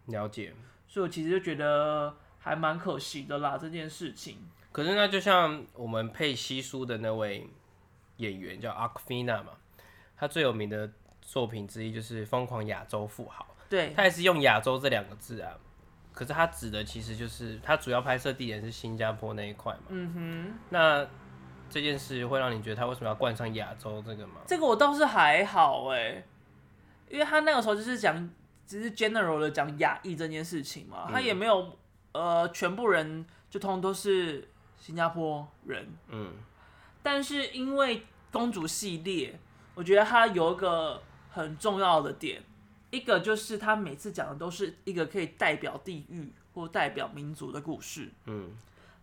[0.05, 0.53] 了解。
[0.87, 4.37] 所以我其实就觉得还蛮可惜的啦，这件事情。
[4.71, 7.49] 可是那就像我们配西书的那位
[8.17, 9.53] 演员叫 Awkwafina 嘛，
[10.15, 10.87] 他最有名的
[11.21, 13.43] 作品之一就是《疯狂亚洲富豪》。
[13.67, 15.57] 对，他也是用“亚洲”这两个字啊。
[16.13, 19.83] 可是他指的其实就是他主要拍摄地点是新加坡那一块嘛。
[19.89, 20.59] 嗯哼。
[20.69, 21.07] 那
[21.69, 24.41] 这件事会让你觉得他为什么要冠上“亚洲”这个吗？
[24.45, 26.23] 这个我倒是还好哎，
[27.09, 28.29] 因为他那个时候就是讲
[28.67, 31.75] 只是 general 的讲亚裔这件事情嘛，他也没有
[32.11, 34.47] 呃全部人就通通都是。
[34.79, 36.31] 新加坡人，嗯，
[37.03, 39.37] 但是因为公主系列，
[39.75, 42.41] 我觉得它有一个很重要的点，
[42.89, 48.51] 一个就是它每次讲的都是一个可以代表地域或代表民族的故事，嗯，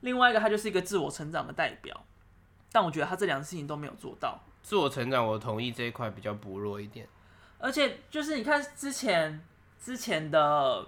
[0.00, 2.04] 另外一个它就是一个自我成长的代表，
[2.72, 4.40] 但我觉得他这两个事情都没有做到。
[4.62, 7.06] 自我成长，我同意这一块比较薄弱一点，
[7.58, 9.44] 而且就是你看之前
[9.78, 10.86] 之前的，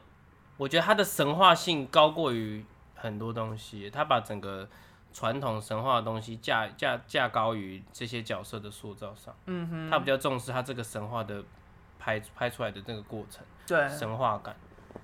[0.57, 2.64] 我觉得它的神话性高过于。
[2.99, 4.69] 很多东西，他把整个
[5.13, 9.35] 传统神话的东西架架架高于这些角色的塑造上。
[9.47, 11.43] 嗯哼，他比较重视他这个神话的
[11.99, 14.55] 拍拍出来的这个过程，对，神话感，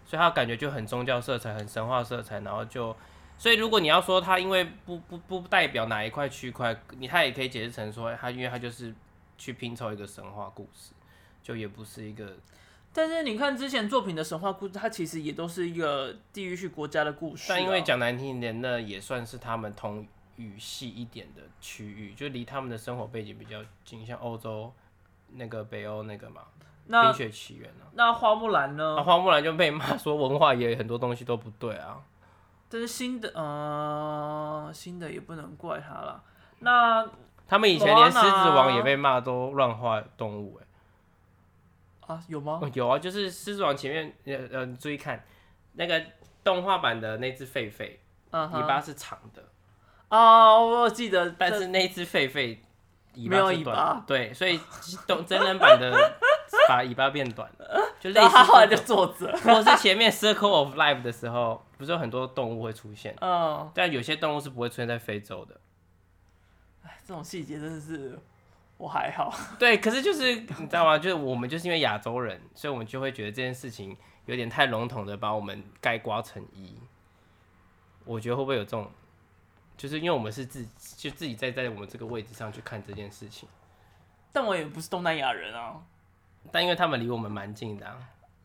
[0.04, 2.94] 所以他感觉就很宗教色彩，很神话色彩，然后就，
[3.38, 8.94] 所以如果你要说他因为不不不代表哪一块区块，你他也可以解释成说他因为他就是
[9.38, 10.92] 去拼凑一个神话故事，
[11.42, 12.36] 就也不是一个。
[12.94, 17.56] 但是你看之前作品的神话故事，它其实也都是一个地域性国家的故事啊。
[17.56, 24.72] 但因为讲难听一点，那也算是他们同语系一点的区域，就离他们的生活背景比较近，像欧洲
[25.32, 26.42] 那个北欧那个嘛，
[27.02, 27.90] 《冰雪奇缘》啊。
[27.94, 28.94] 那花木兰呢？
[28.96, 32.00] 那花木兰就被骂说文化也很多东西都不对啊。
[32.68, 36.22] 但是新的，呃，新的也不能怪他了。
[36.60, 37.04] 那
[37.46, 40.63] 他们以前连狮子王也被骂都乱画动物，欸
[42.06, 42.60] 啊，有吗？
[42.74, 45.24] 有啊，就是狮子王前面，呃呃，你注意看
[45.72, 46.02] 那个
[46.42, 47.90] 动画版的那只狒狒，
[48.30, 49.42] 尾巴是长的。
[50.10, 52.58] 哦，我记得，但是那只狒狒
[53.14, 54.60] 没有尾巴，对，所以
[55.06, 55.90] 动真人版的
[56.68, 58.28] 把尾巴变短了，就类似。
[58.28, 63.16] 他后来就坐着，或者是前面 Circle of Life 的时候，不是有很多动物会出现？
[63.20, 65.58] 嗯，但有些动物是不会出现在非洲的。
[66.82, 68.18] 哎，这种细节真的是。
[68.84, 70.98] 我还好， 对，可是就是你知道吗？
[70.98, 76.74] 就是我们就是因为亚洲人，所以我们就会觉得这件事情有点太笼统的把我们概刮成一。
[78.04, 78.90] 我觉得会不会有这种，
[79.78, 80.62] 就是因为我们是自
[80.98, 83.48] 就自己在在我们这个位置上去看这件事情。
[84.34, 85.80] 但我也不是东南亚人啊，
[86.52, 87.96] 但因为他们离我们蛮近的啊。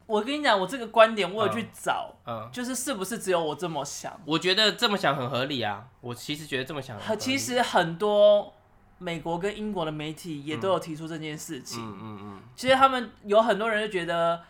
[0.06, 4.18] 我跟你讲，我这个观点我有去找，嗯，嗯，就是是不是只有我这么想？
[4.26, 5.90] 我觉得这么想很合理啊。
[6.00, 8.54] 我其实觉得这么想很合理，其实很多。
[9.00, 11.82] 美国跟英国的媒体也都有提出这件事情。
[11.82, 12.42] 嗯嗯嗯。
[12.54, 14.42] 其实他们有很多人就觉得，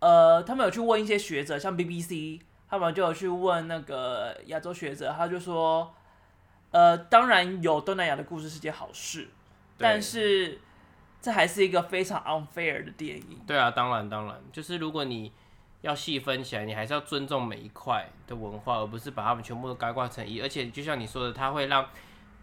[0.00, 5.94] 呃，他们有去问一些学者，像 BBC，他们就有去问那个亚洲学者，他就说，
[6.72, 9.28] 呃，当然有东南亚的故事是件好事，
[9.78, 10.58] 但是
[11.22, 13.38] 这还是一个非常 unfair 的电影。
[13.46, 15.30] 对啊，当然当然，就是如果你
[15.82, 20.40] 要细分起来，你还是要尊重每一块的文化，而不是把他们全部都概括成一。
[20.40, 21.86] 而且就像你说的，它会让。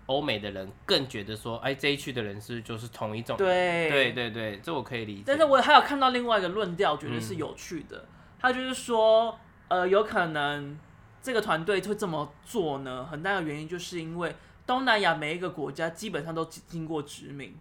[0.07, 3.37] 欧美的人更觉得说，哎，这一区的人是就是同一种。
[3.37, 5.23] 对对对对，这我可以理解。
[5.25, 7.97] 但是我还有看到另外一个论调，觉得是有趣的。
[7.97, 8.07] 嗯、
[8.39, 9.37] 他就是说，
[9.69, 10.77] 呃，有可能
[11.21, 13.05] 这个团队会这么做呢？
[13.05, 14.35] 很大的原因就是因为
[14.65, 17.55] 东南亚每一个国家基本上都经过殖民，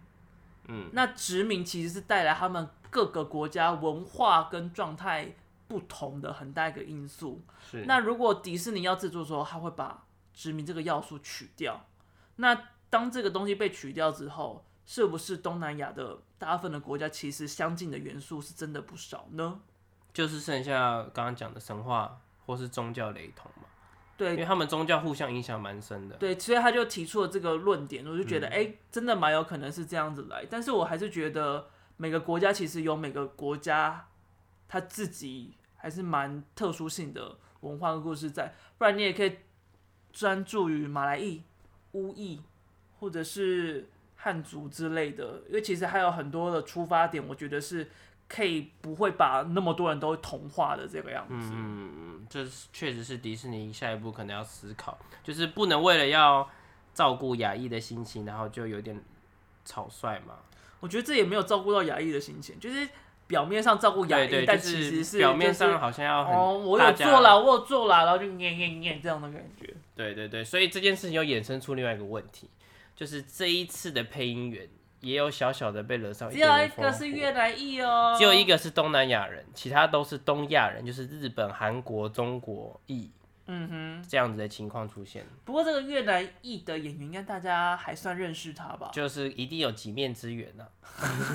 [0.67, 5.33] 嗯，那殖民其实是带来他们各个国家文化跟状态
[5.67, 7.41] 不同的很大一个因素。
[7.71, 7.85] 是。
[7.85, 11.85] 那如果迪士尼要制作的时候，他会把殖民这个要素取掉。
[12.41, 19.61] 那当这个东西被取掉之后，是不是东南亚的大部分的国家其实相近的元素是真的不少呢？
[20.11, 23.67] 就是剩下刚刚讲的神话或是宗教雷同嘛。
[24.17, 26.15] 对，因为他们宗教互相影响蛮深的。
[26.17, 30.45] 对，所以他就提出了这个论点，我就觉得，哎、真的蛮有可能是这样子来。
[30.49, 34.07] 但是我还是觉得每个国家其实有每个国家
[34.67, 39.37] 他自己还是蛮特殊性的文化和故事在，不然你也可以
[40.11, 41.43] 专注于马来裔、
[41.93, 42.41] 乌裔
[42.99, 43.87] 或者是。
[44.23, 47.89] 汉族之类的，因为其实还有很多的出发点，我觉得是
[48.29, 51.49] 可以不会把那么多人都同化的这个样子。
[51.51, 56.47] 嗯，这确实是迪士尼下一步可能要思考，就是不能为了要
[56.93, 59.03] 照顾亚裔的心情，然后就有点
[59.65, 60.35] 草率嘛。
[60.79, 62.87] 我觉得这也没有照顾到亚裔的心情，就是
[63.31, 69.73] 表面上照顾亚裔，但其实是表面上好像要很哦，我有做了，我有做了，然后就念念念这样的感觉。
[69.95, 72.49] 对对对，所以这件事情又衍生出另外一个问题。
[72.93, 74.67] 就是这一次的配音员
[74.99, 83.09] 也有小小的被惹上一点点，只有一个是越南裔哦，只有一个是东南亚人，其他都是东亚人，就是日本、韩国、中国裔，
[83.53, 85.25] 嗯哼，这样子的情况出现。
[85.43, 88.89] 不过这个越南裔的演员，应该大家还算认识他吧？
[88.93, 90.65] 就是一定有几面之缘呐，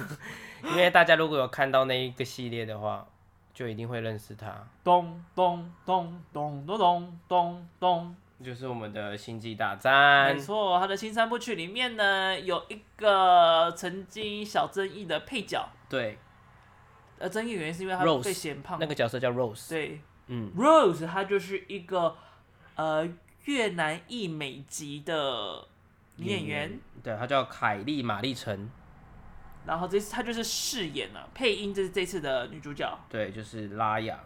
[0.65, 3.07] 因为大家如果有看到那一个系列的话，
[3.53, 4.67] 就一定会认识他。
[4.83, 8.17] 咚咚咚咚咚咚咚咚。
[8.45, 16.19] 就是我们的星际大战，没错，他的新三部曲里面呢，有一个曾经小争议的配角，对，
[17.19, 22.17] 呃，争议原因是因为他被嫌胖，那个角色叫 Rose，对，嗯，Rose 她就是一个
[22.75, 23.09] 呃
[23.45, 25.67] 越南裔美籍的
[26.17, 28.71] 女演员，嗯、对，她叫凯莉玛丽陈，
[29.67, 34.19] 然后这次她就是饰演了配音，这是这次的女主角，对，就是拉雅，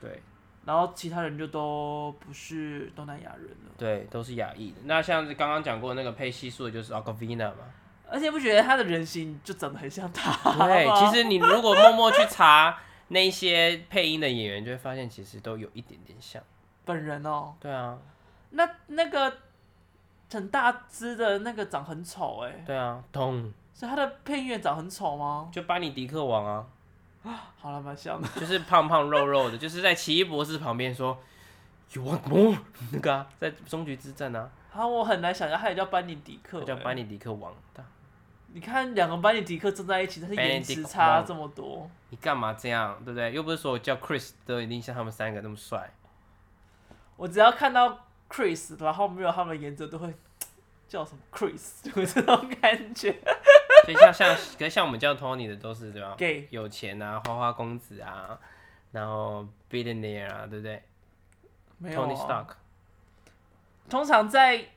[0.00, 0.22] 对。
[0.64, 4.76] 然后其他人就都不是东南亚人了，对，都是亚裔的。
[4.84, 7.64] 那像是刚刚讲过那个配西素的，就是 Awkwafina 嘛。
[8.08, 10.32] 而且不觉得她的人形就长得很像她？
[10.64, 12.78] 对，其实你如果默默去查
[13.12, 16.42] 那些配音的演员，就会发现其实都有一点点像
[16.84, 17.54] 本人哦。
[17.60, 17.98] 对啊。
[18.50, 19.32] 那那个
[20.30, 22.64] 很大只的那个长很丑哎。
[22.66, 23.52] 对啊，咚。
[23.74, 25.50] 所以他的配音员长很丑吗？
[25.52, 26.66] 就班尼迪克王啊。
[27.22, 31.16] 啊 好了，蛮像的，就是胖胖肉肉的， 就是在奇异博士旁边说
[31.92, 32.58] ，You want more？
[32.92, 34.50] 那个啊，在终局之战啊。
[34.70, 37.54] 好，我很难想象他也叫班尼迪克，叫班尼迪克王。
[38.52, 41.90] 你看两个班尼迪克站在一起，但是颜值差这么多。
[42.10, 43.32] 你干嘛这样，对不对？
[43.32, 45.90] 又不是说我叫 Chris 都一定像他们三个那么帅。
[47.16, 50.12] 我只要看到 Chris，然后没有他们的颜值，都会
[50.88, 53.12] 叫什么 Chris， 就这种感觉。
[53.84, 58.38] 所以像像，可是像我们叫 Tony 的都是对吧？Gay，有钱啊，花花公子啊，
[58.92, 60.82] 然后 billionaire 啊，对不对？
[61.78, 62.06] 没有啊。
[62.06, 62.54] Tony Stark。
[63.88, 64.68] 通常在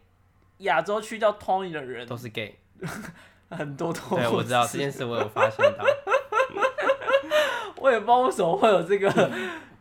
[0.60, 2.58] 亚洲区叫 Tony 的人都是 gay，
[3.50, 4.18] 很多都。
[4.18, 5.86] 对，我知道这件事，我有发现到。
[7.78, 9.32] 我也不知道为什么会有这个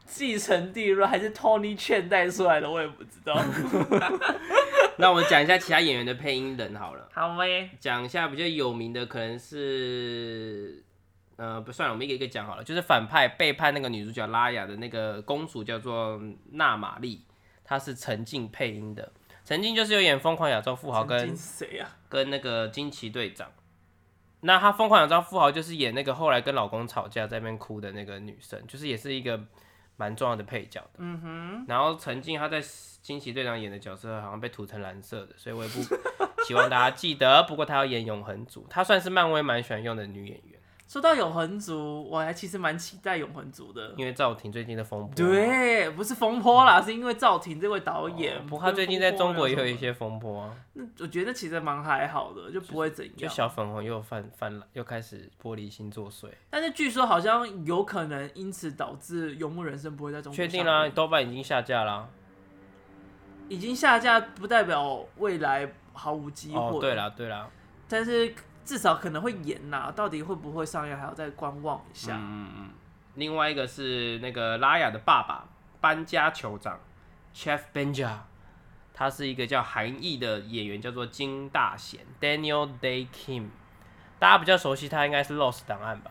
[0.05, 3.35] 继承地论，还是 Tony 劝带出来的，我也不知道。
[4.99, 7.09] 那我们讲一下其他演员的配音人好了。
[7.13, 7.71] 好诶。
[7.81, 10.85] 讲一下比较有名的，可能是，
[11.37, 12.63] 呃，不算了，我们一个一个讲好了。
[12.63, 16.21] 就是反派背叛那个女主角拉雅的那个公主叫做
[16.53, 17.25] 娜玛丽，
[17.65, 19.11] 她是陈静配音的。
[19.45, 21.97] 陈静就是有演《疯狂亚洲富豪》跟谁啊？
[22.09, 23.51] 跟那个惊奇队长。
[24.41, 29.41] 那她《疯狂亚洲富豪》就是演那个后来跟老公吵架在那边哭的那个女生，就是也是一个
[29.97, 30.99] 蛮重要的配角的。
[30.99, 31.65] 嗯哼。
[31.69, 32.63] 然后曾经她在。
[33.05, 35.83] 惊奇队长演的角色好像被涂成蓝色的，所以我也不
[36.49, 37.43] 希望大家记得。
[37.43, 40.54] 不过她要演永恒族，她算是漫威蛮喜欢用的女演员。
[40.87, 45.15] 说到永恒族，我还其实蛮期待永恒族的，因为赵婷最近的风波。
[45.17, 48.37] 对，不是风波啦，是因为赵婷这位导演。
[48.37, 50.55] 哦、不过她最近在中国也有一些风波啊。
[50.75, 53.15] 那我觉得其实蛮还好的，就不会怎样。
[53.17, 56.29] 就，就小粉红又犯犯了，又开始玻璃心作祟。
[56.51, 60.37] 但是据说好像有可能因此导致《游牧人生》不会在中国。
[60.37, 62.07] 确定啦，豆瓣已经下架啦。
[63.49, 66.59] 已经下架不代表未来毫无机会。
[66.59, 67.49] 哦，对啦对啦，
[67.89, 72.15] 但是至少可能会演呐，到底会不会上映还要再观望一下。
[72.17, 72.71] 嗯嗯。
[73.15, 75.47] 另外一个是那个拉雅的爸爸
[75.81, 76.81] 搬家酋长
[77.35, 78.11] Chef Benja，
[78.93, 83.49] 他是一个叫韩裔的演员，叫做金大贤 Daniel Day Kim，
[84.19, 86.11] 大家比较熟悉他应该是《Lost 档案》吧？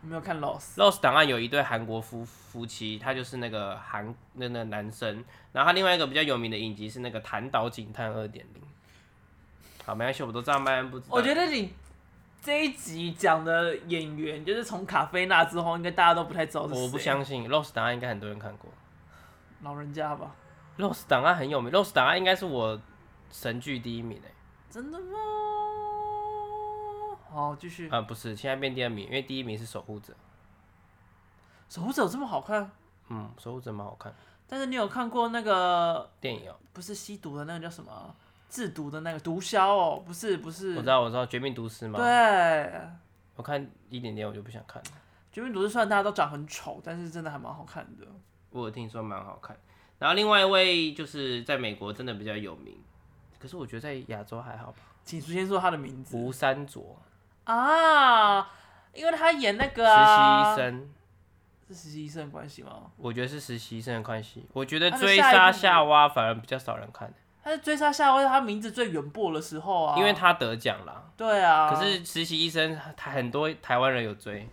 [0.00, 0.74] 没有看 Lost。
[0.76, 8.62] Lost 档案有一对韩国夫夫妻，他就是那个韩那那个男生，然后他另外一个比较有名的影集是那个《弹岛警探二点零》。
[9.84, 11.16] 好，没关系，我都知道，麦恩不知道。
[11.16, 11.74] 我觉得你
[12.40, 16.82] 这一集讲的演员，就是从卡菲娜之后，应该大家都不太知道是谁。
[16.82, 18.70] 我不相信，Lost 档案应该很多人看过。
[19.62, 20.34] 老人家吧。
[20.78, 22.80] Lost 档案很有名，Lost 档案应该是我
[23.30, 24.32] 神剧第一名诶。
[24.70, 25.16] 真的吗？
[27.30, 27.88] 好，继续。
[27.90, 30.14] 啊，不是，现在变第二名，因为第一名是守护者。
[31.68, 32.70] 守护者有这么好看？
[33.08, 34.14] 嗯，守护者蛮好看。
[34.46, 36.56] 但是你有看过那个电影哦？
[36.72, 38.14] 不是吸毒的那个叫什么？
[38.54, 40.00] 制毒的那个毒枭哦？
[40.06, 40.76] 不是，不是。
[40.76, 41.98] 我知道，我知道，绝命毒师吗？
[41.98, 42.72] 对。
[43.34, 44.90] 我看一点点，我就不想看了。
[45.32, 48.06] 绝命毒师虽然大家都长很丑，但是真的还蛮好看的。
[48.50, 49.56] 我有听说蛮好看。
[49.98, 52.80] 然后另外一位就是在美国真的比较有名，
[53.40, 54.78] 可是我觉得在亚洲还好吧。
[55.04, 56.16] 请先说他的名字。
[56.16, 56.96] 吴三卓
[57.42, 58.48] 啊，
[58.92, 60.94] 因为他演那个、啊、实习医生，
[61.66, 62.92] 是实习医生的关系吗？
[62.96, 64.46] 我觉得是实习医生的关系。
[64.52, 67.12] 我觉得追杀夏娃反而比较少人看。
[67.44, 71.12] 他是追杀夏娃，他名字最远播的时候啊，因为他得奖了。
[71.16, 71.70] 对啊。
[71.70, 74.48] 可是实习医生，他很多台湾人有追。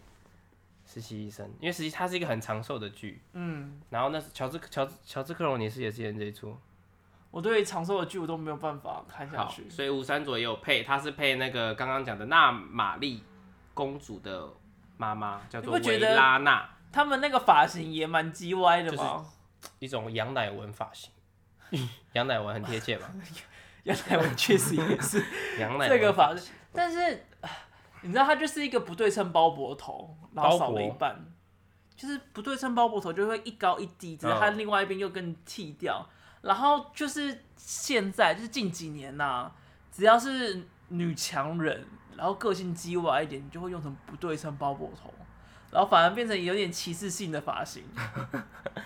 [0.93, 6.53] 实习医生，因为实习它是一个很长寿的剧，嗯，然后那乔治乔治乔治克隆尼是也是演这一出，
[7.29, 13.23] 我对于长寿的剧我都没有办法看下去，所以吴三佐也有配，他是配那个刚刚讲的纳玛丽
[13.73, 14.49] 公主的
[14.97, 21.09] 妈妈，叫做维拉娜，他们那个发型也蛮鸡歪的嘛，就是、一种羊奶纹发型，
[22.13, 23.11] 杨乃文很贴切吧？
[23.83, 25.23] 杨乃文确实也是
[25.59, 27.25] 杨乃文这个发型，但是。
[28.03, 31.23] 你知道他就是一个不对称包脖头，然后少了一半，
[31.95, 36.03] 就是不对称包脖头就会一高一低，只是他另外一边又更剃掉。
[36.41, 39.51] 然后就是现在就是近几年呐、啊，
[39.91, 41.85] 只要是女强人，
[42.17, 45.13] 然后个性鸡歪一点，你就会用成不对称包脖头，
[45.69, 47.83] 然后反而变成有点歧视性的发型。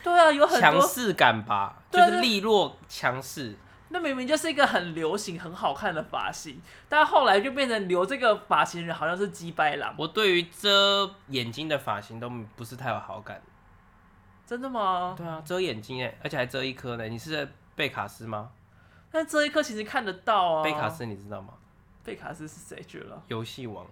[0.06, 3.56] 对啊，有很多强势感吧，就是利落强势。
[3.90, 9.96] 那明明就是一个很流行、很好看的发型，但后来就变成留这个发型人好像是鸡掰狼。
[9.98, 13.42] 我对于遮眼睛的发型都不是太有好感。
[14.46, 15.16] 真的吗？
[15.18, 17.08] 对啊，遮眼睛哎，而且还遮一颗呢。
[17.08, 18.52] 你是在贝卡斯吗？
[19.12, 20.64] 但遮一颗其实看得到啊。
[20.64, 21.54] 贝卡斯你知道吗？
[22.04, 23.24] 贝卡斯是谁去了？
[23.28, 23.84] 游戏王。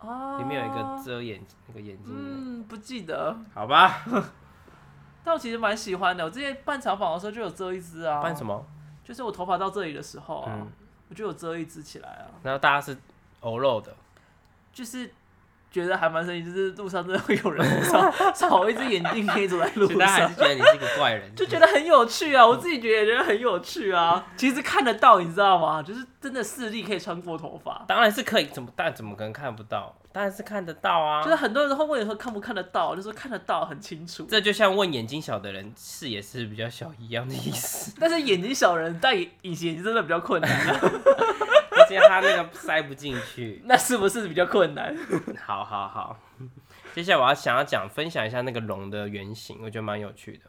[0.00, 0.38] 哦。
[0.40, 2.12] 里面有一个遮眼那个眼睛。
[2.12, 3.36] 嗯，不记得。
[3.54, 4.02] 好吧。
[5.24, 8.22] 但我其实蛮喜欢的，我之前办长发的时候就有遮一只啊。
[8.22, 8.64] 办什么？
[9.04, 10.70] 就是我头发到这里的时候啊，嗯、
[11.08, 12.26] 我就有遮一支起来啊。
[12.42, 12.96] 然后大家是
[13.40, 13.94] 偶肉的，
[14.72, 15.12] 就是
[15.70, 19.98] 觉得还蛮神奇，就是路上真的会有人少少 一只眼睛可以走在路上。
[19.98, 22.46] 大家还是觉得你是一个怪人，就觉得很有趣啊！
[22.46, 24.26] 我自己觉得也觉得很有趣啊。
[24.36, 25.82] 其实看得到，你知道吗？
[25.82, 27.84] 就是真的视力可以穿过头发。
[27.86, 29.96] 当然是可以，怎么但怎么可能看不到？
[30.12, 31.22] 当然是看得到啊！
[31.22, 34.26] 就是很多人会问你说看不看得到，就说看得到，很清楚。
[34.28, 37.94] 这就像问眼睛小的人视野是比较小一样的意思。
[38.00, 40.50] 但是眼睛小人戴隐形眼镜真的比较困难，
[41.98, 44.96] 他那个塞不进去， 那是不是比较困难？
[45.44, 46.20] 好好好，
[46.94, 50.44] 接下来我要想要讲分享一下那个龙的原型，我觉得蛮有趣的。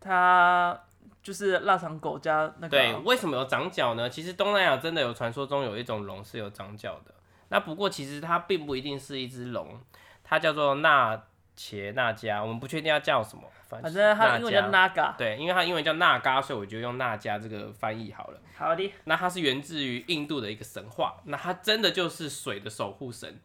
[0.00, 0.80] 它
[1.22, 2.68] 就是腊肠狗加那个。
[2.68, 4.08] 对，为什么有长角呢？
[4.08, 7.14] 其实东南亚真的有传说中有一种龙是有长角的。
[7.48, 9.80] 那不过其实它并不一定是一只龙，
[10.22, 11.20] 它叫做纳
[11.58, 15.16] 切纳加，我们不确定要叫什么，反正它英文叫纳嘎。
[15.18, 18.40] 对，因为它英文叫纳嘎，所以我就用纳加这个翻译好了。
[18.56, 18.92] 好的。
[19.04, 23.40] 那它是源自于印度的一个神话，那它真的就是水的守护神。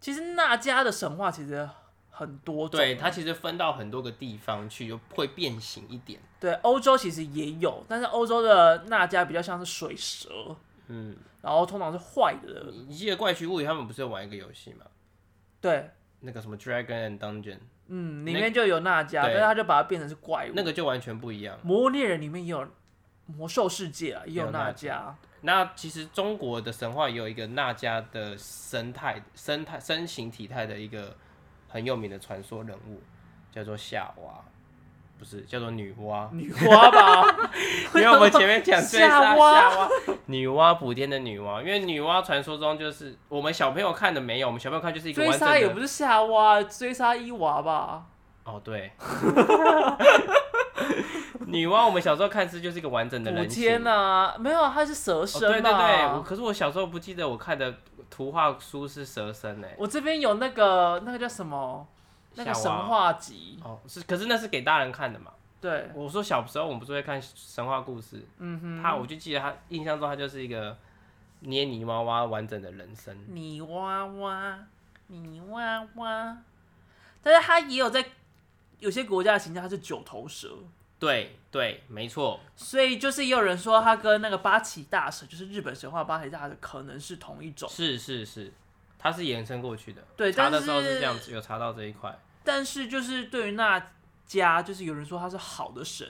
[0.00, 1.70] 其实那加的神话其实
[2.10, 6.20] 很多种，对，它其实分到很多个地方去，就会变形一点。
[6.40, 10.56] 对，欧洲其实也有，但是欧洲的那加比较像是水蛇。
[10.88, 11.16] 嗯。
[11.40, 12.66] 然后通常是坏的。
[12.88, 14.84] 你记得怪奇物语他们不是有玩一个游戏吗？
[15.58, 21.58] 对，那个什么 Dragon and Dungeon，嗯，里面就有娜迦，但是他就把它变成是怪物，那个就完全不一样。
[21.62, 22.68] 魔物猎人里面也有
[23.26, 25.12] 魔兽世界啊，也有娜迦。
[25.40, 31.16] 那其实中国的神话也有一个娜迦的生态、生态、身形体态的一个
[31.66, 33.00] 很有名的传说人物，
[33.50, 34.44] 叫做夏娃。
[35.20, 37.22] 不是叫做女娲，女娲吧？
[37.94, 39.86] 因为我们前面讲 夏娃，
[40.24, 45.46] 女娲补天的女娲，因为女娲传说中就是我们小朋友看的没有，我们小朋友看就是一个完整的。
[45.46, 48.04] 追杀也不是夏娃，追杀伊娃吧？
[48.44, 48.90] 哦，对。
[51.46, 53.46] 女娲我们小时候看是就是一个完整的人。
[53.46, 55.40] 天啊，没有，她是蛇身。
[55.40, 57.74] 对对对，可是我小时候不记得我看的
[58.08, 59.74] 图画书是蛇身哎。
[59.76, 61.86] 我这边有那个那个叫什么？
[62.34, 65.32] 那个神话集哦，是，可是那是给大人看的嘛？
[65.60, 70.76] 对，我说小时候我们不是会看神话故事，嗯哼，他我就记得他印象中他就是一个
[71.40, 73.16] 捏泥娃娃完整的人生。
[73.28, 74.58] 泥娃娃，
[75.08, 76.38] 泥娃娃，
[77.22, 78.04] 但是他也有在
[78.78, 80.48] 有些国家的形象，他是九头蛇。
[80.98, 82.38] 对对，没错。
[82.54, 87.68] 所以就是也有人说，他跟那个八岐大蛇，就是日本神话八岐大蛇，可能是同一种。
[87.68, 88.52] 是是是，
[89.02, 90.06] 它是延伸过去的。
[90.14, 92.14] 对，查的时候是这样子，有查到这一块。
[92.44, 93.92] 但是就是对于那
[94.26, 96.06] 家，就是有人说他是好的神，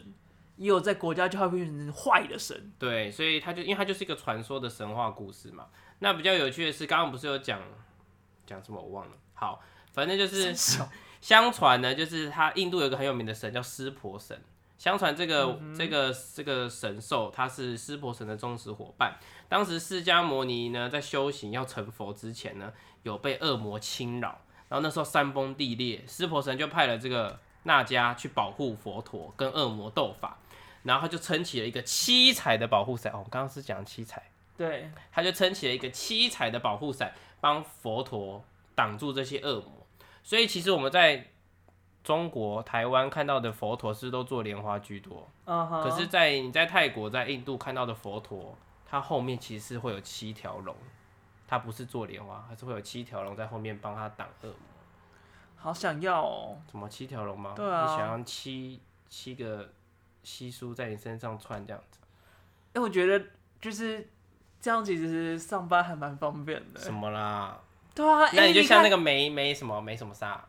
[0.56, 2.72] 也有在国家就会变成坏的神。
[2.80, 5.68] 对，所以他就因为他就是一个传说的神话故事嘛。
[6.00, 7.62] 那比较有趣的是，刚刚不是有讲
[8.44, 9.12] 讲什么我忘了。
[9.34, 9.62] 好，
[9.92, 10.52] 反正就是
[11.20, 14.42] 相传呢，就是他印度有一个很有名的神叫湿婆神。
[14.80, 19.14] 相传这个、嗯、这个这个神兽，它是湿婆神的忠实伙伴。
[19.46, 22.72] 当时释迦牟尼呢在修行要成佛之前呢，
[23.02, 30.38] 有被恶魔侵扰，然后那时候山崩地裂，湿婆神就派了这个那迦去保护佛陀，跟恶魔斗法，
[30.84, 33.12] 然后他就撑起了一个七彩的保护伞。
[33.12, 38.42] 哦，我刚刚是讲七彩，对，他就撑起了一个七彩的保护伞，帮佛陀
[38.74, 39.86] 挡住这些恶魔。
[40.22, 41.26] 所以其实我们在
[42.02, 45.82] 中国台湾看到的佛陀是都做莲花居多，uh huh.
[45.82, 50.74] 可是，在你在泰国、在印度看到的佛陀，它后面其实是会有七条龙，
[51.46, 54.56] 它不是做莲花，还是会有七条龙在后面帮他挡恶魔。
[55.56, 56.56] 好想要哦！
[56.70, 57.52] 什么七条龙吗？
[57.54, 58.80] 对啊，你想要七
[59.10, 59.70] 七个
[60.22, 61.98] 稀疏在你身上串这样子？
[62.72, 63.22] 哎，我觉得
[63.60, 64.08] 就是
[64.58, 66.80] 这样，其实上班还蛮方便的。
[66.80, 67.60] 什么啦？
[67.94, 70.42] 对啊，那你就像那个没没什么没什么啥。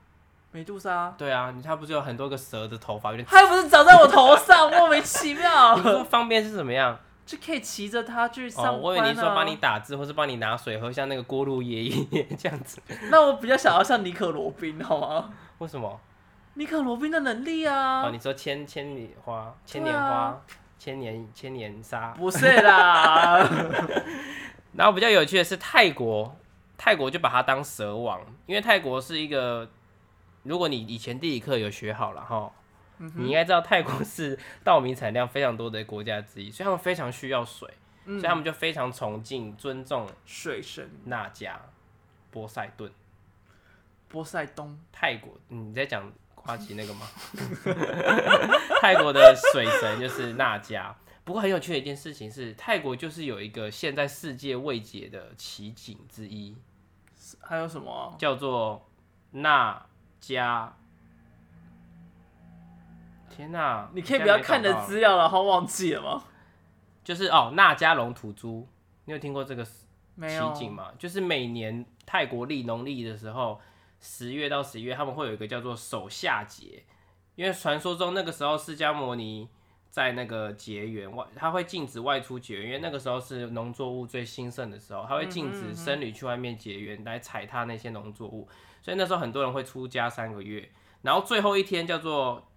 [0.51, 5.75] 美杜莎，对啊，你他不是有很多个蛇的头发，有点，他又不是长在我头上，莫名其妙。
[5.79, 6.99] 你说方便是怎么样？
[7.25, 12.81] 就可以骑着它去上班、啊哦、我以为你说帮你打字，或是帮你拿水喝，像那个锅炉爷爷这样子。
[13.09, 15.29] 那我比较想要像尼克罗宾，好吗？
[15.59, 15.97] 为什么？
[16.55, 18.01] 尼克罗宾的能力啊！
[18.01, 20.41] 哦，你说千千里花、千年花、啊、
[20.77, 22.13] 千年千年沙？
[22.17, 23.37] 不是啦。
[24.75, 26.35] 然后比较有趣的是泰国，
[26.77, 29.69] 泰国就把它当蛇王，因为泰国是一个。
[30.43, 32.51] 如果你以前地理课有学好了哈，
[32.97, 37.69] 嗯、你应该知道泰国是稻米产量非常多的国家之一，所以他们非常需要水，
[38.05, 41.55] 嗯、所以他们就非常崇敬、尊重水神那迦、
[42.31, 42.91] 波塞顿、
[44.07, 44.79] 波塞冬。
[44.91, 47.07] 泰国，你在讲夸奇那个吗？
[48.81, 50.93] 泰国的水神就是那迦。
[51.23, 56.55] 不过很有趣的一件事情是，泰国就是有一个现在世界未解的奇景之一，
[57.39, 58.17] 还有什么、啊？
[58.17, 58.87] 叫做
[59.29, 59.85] 那。
[60.21, 60.77] 加，
[63.29, 63.89] 天哪！
[63.93, 66.23] 你可以不要看的资料，然后忘记了吗？
[67.03, 68.67] 就是哦，那加龙土猪，
[69.05, 70.91] 你有听过这个奇景吗？
[70.99, 73.59] 就是每年泰国历农历的时候，
[73.99, 76.83] 十月到十一月，他们会有一个叫做守夏节，
[77.35, 79.49] 因为传说中那个时候释迦摩尼
[79.89, 88.47] 在那个结缘外，他会禁止外出结缘，因为那个时候是农作物最兴盛的时候，他会禁止僧侣去外面结缘来踩踏那些农作物。
[88.81, 90.71] 所以那时候很多人会出家三个月，
[91.01, 92.51] 然后最后一天叫做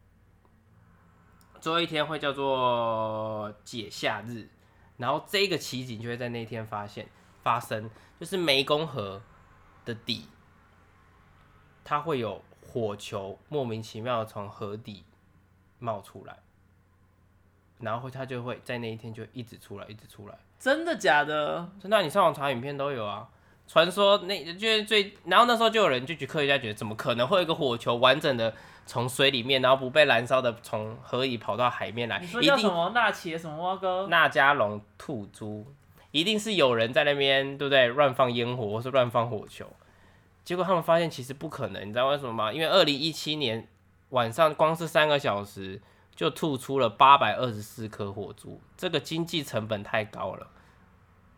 [1.61, 4.49] 最后一天会叫做解夏日，
[4.97, 7.09] 然后这个奇景就会在那天发现
[7.43, 9.23] 发生，就是湄公河
[9.85, 10.29] 的底，
[11.85, 15.05] 它会有火球莫名其妙的从河底
[15.79, 16.39] 冒出来，
[17.81, 20.39] 然后它就会在那一天就一直出来，一直出来。
[20.59, 21.71] 真的假的？
[21.79, 23.29] 真的，你上网查影片都有啊。
[23.67, 28.55] 传说那就是最，然后那时候就有人就去科学家觉得，怎么可能会有一个火球完整的
[28.87, 32.21] 从水里面，然后不被燃烧的从河里跑到海面来？
[32.21, 32.93] 你说叫什么？
[32.95, 34.07] 那茄什么蛙哥？
[34.11, 35.67] 那迦龙吐珠，
[36.11, 37.89] 一定是有人在那边，对不对？
[37.89, 39.67] 乱放烟火或是乱放火球，
[40.45, 42.53] 结果他们发现其实不可能，你知道为什么吗？
[42.53, 43.67] 因为二零一七年
[44.11, 45.81] 晚上光是三个小时
[46.15, 50.49] 就吐出了八百二十四颗火珠，这个经济成本太高了。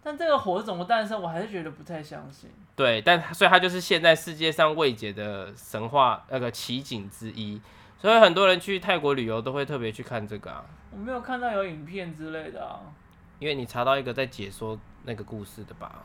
[0.07, 1.21] 但这个火是怎么诞生？
[1.21, 2.49] 我还是觉得不太相信。
[2.77, 7.61] 对，但所以它就是现在世界上未解的神话那个奇景之一，
[7.99, 10.65] 所以很多人去泰国旅游都会特别去看这个啊。
[10.93, 12.79] 我没有看到有影片之类的啊。
[13.41, 16.05] 因为你查到一个在解说那个故事的吧？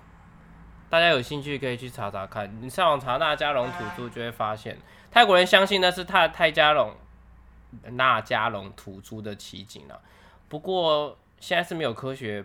[0.89, 4.79] 大家有兴趣可以去查查看，你上网查那加龙土著就会发现，
[5.11, 6.95] 泰国人相信那是泰泰加龙
[7.83, 9.93] 那加龙土著的奇景啊。
[10.49, 12.43] 不过现在是没有科学。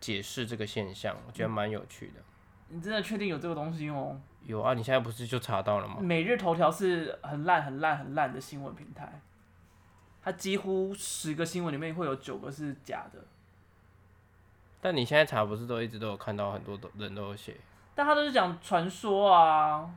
[0.00, 2.20] 解释这个现象，我觉得蛮有趣的。
[2.68, 4.20] 你真的确定有这个东西哦？
[4.42, 5.96] 有啊，你现在不是就查到了吗？
[6.00, 9.20] 每日头条是很烂、很烂、很烂的新闻平台，
[10.22, 13.24] 它几乎十个新闻里面会有九个是假的。
[14.80, 17.56] 但你现在查不是都一直都有看到很多人都有写？
[17.94, 19.90] 但他都是讲传说啊，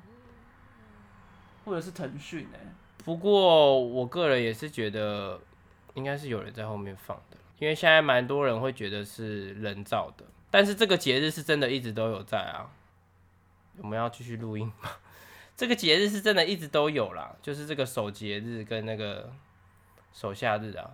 [1.63, 2.59] 或者是腾讯哎。
[3.03, 5.39] 不过我个人也是觉得，
[5.93, 7.37] 应该是有人在后面放的。
[7.61, 12.71] 因为现在蛮多人会觉得是人造的，但是这个节日是真的一直都有在啊。
[13.77, 14.89] 我们要继续录音吗？
[15.55, 19.31] 这个节日是真的一直都有啦，就是这个守节日跟那个
[20.11, 20.89] 守夏日啊。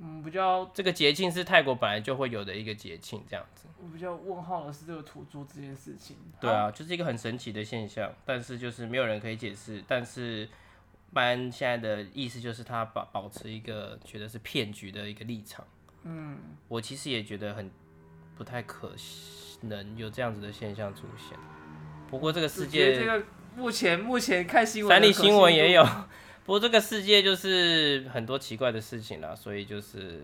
[0.00, 3.68] 嗯，比较这个节庆是泰国本来就会有的一个节庆，这样子。
[3.78, 6.16] 我比较问号的是这个土著这件事情。
[6.40, 9.84] 对啊，就是一个很神奇的现象，但是就是没有人可以解释。
[9.86, 10.48] 但是
[11.12, 15.64] 班现在的意思就是他保保持一个觉得是骗局的一个立场。
[16.04, 16.38] 嗯，
[16.68, 17.70] 我其实也觉得很
[18.36, 18.94] 不太可
[19.62, 21.38] 能有这样子的现象出现。
[22.08, 23.24] 不过这个世界，这个
[23.56, 25.82] 目前目前看新闻，三立新闻也有。
[26.44, 30.22] 不过这个世界就是很多奇怪的事情啦，所以就是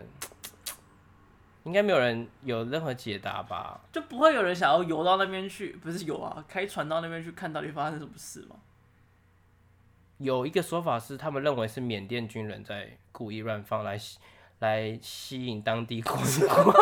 [1.65, 3.81] 应该没有人有任何解答吧？
[3.91, 8.57] 就不会有人想要游到那边去，不是游啊，开船到那边去看到底发生什么事吗？
[10.19, 14.19] 有一个说法是，他们认为是缅甸军人在故意乱放来吸
[14.61, 16.67] 来吸引当地观光。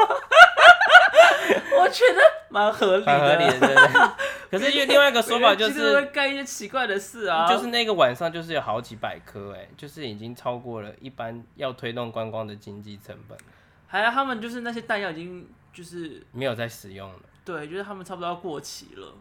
[1.80, 2.20] 我觉得
[2.50, 4.16] 蛮合理的，合理的。
[4.50, 13.38] 可是，因为 另外一个说法就是干一些奇怪的事啊，就是那个晚上就是有好几百颗，哎，就是已经超过了一般要推动观光的经济成本。
[13.86, 19.14] 还有他们就是那些弹药已经就是没有在使用了，对，就是他们差不多要过期了，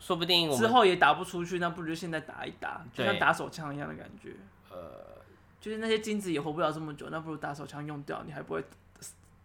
[0.00, 4.30] 说不定之后也打不出去，那不如就现在打一打，就像打手枪一样的感觉。
[4.70, 5.19] 呃，
[5.60, 8.64] 就是那些金子也活不了这么久，那不如打手枪用掉，你还不会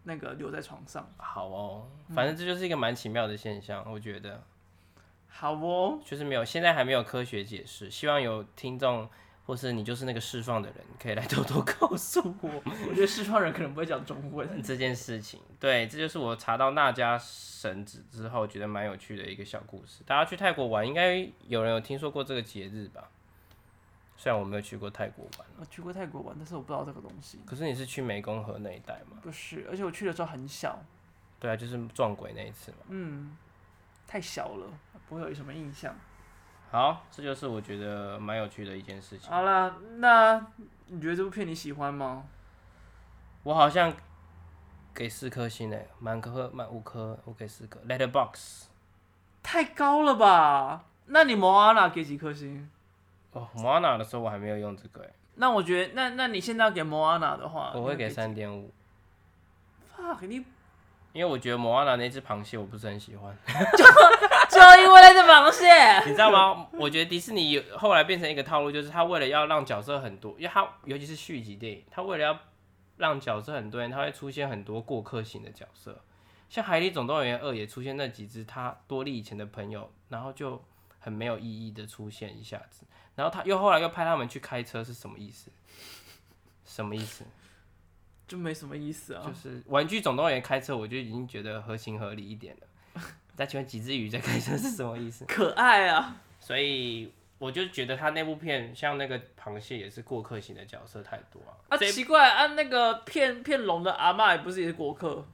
[0.04, 1.08] 那个留在床上。
[1.18, 4.42] 好哦，反正这就是一个蛮奇妙的现象，我觉得。
[5.28, 7.90] 好哦，就是没有，现在还没有科学解释。
[7.90, 9.06] 希望有听众，
[9.44, 12.50] 或是你就是那个释放的人，可以来偷偷 告诉我。
[12.88, 15.38] 我觉得释放人可能不会讲中文 这件事情。
[15.60, 20.02] 对，这就是我查到那家神子之后，觉得蛮有趣的一个小故事。
[20.06, 23.10] 大家去泰国玩，应该有人有听说过这个节日吧？
[24.16, 27.38] 虽然我没有去过泰国玩，我去过泰国玩，但是我不知道这个东西。
[27.46, 29.18] 可是你是去湄公河那一带吗？
[29.22, 30.78] 不是，而且我去的时候很小。
[31.38, 32.78] 对啊，就是撞鬼那一次嘛。
[32.88, 33.36] 嗯，
[34.06, 34.66] 太小了。
[35.08, 35.94] 不会有什么印象。
[36.70, 39.30] 好，这就是我觉得蛮有趣的一件事情。
[39.30, 40.44] 好了，那
[40.86, 42.24] 你觉得这部片你喜欢吗？
[43.44, 43.94] 我好像
[44.92, 47.78] 给四颗星诶，满颗满五颗，我给四颗。
[47.86, 48.64] Letterboxd
[49.44, 50.86] 太高了吧？
[51.06, 52.68] 那你摩阿娜给几颗星？
[53.38, 55.12] 哦，摩阿娜的时候我还没有用这个诶。
[55.34, 58.72] 那我觉得，那那你现在要给摩阿娜的话，我会给三点五。
[59.96, 60.44] 啊，肯定。
[61.12, 63.84] 因为我觉得摩阿娜那只螃蟹我不是很喜欢， 就
[64.50, 66.66] 就因为那只螃蟹， 你知道吗？
[66.72, 72.38] 我觉得迪士尼后来变成一个套路，就是他为了要让角色很多，因为他尤其是续集电影，他为了要
[72.98, 75.98] 让角色很多人，他会出现很多过客型的角色，
[76.50, 80.62] 像《海底总动员二》也出现那几只他多利以前的朋友，然后就
[80.98, 82.84] 很没有意义的出现一下子，
[83.16, 85.50] 然后他又后来又派他们去开车，是什么意思？
[86.64, 87.24] 什么意思？
[88.28, 93.02] 就没什么意思啊，就是《玩具总动员》开车，我就已经觉得合情合理一点了。
[93.36, 95.24] 再请问几只鱼在开车是什么意思？
[95.26, 96.16] 可爱啊！
[96.40, 101.54] 所以我就觉得他那部片像那个螃蟹也是过客型的角色太多啊。
[101.68, 105.24] 啊，奇怪啊，那个骗骗龙的阿嬷也不是也是过客？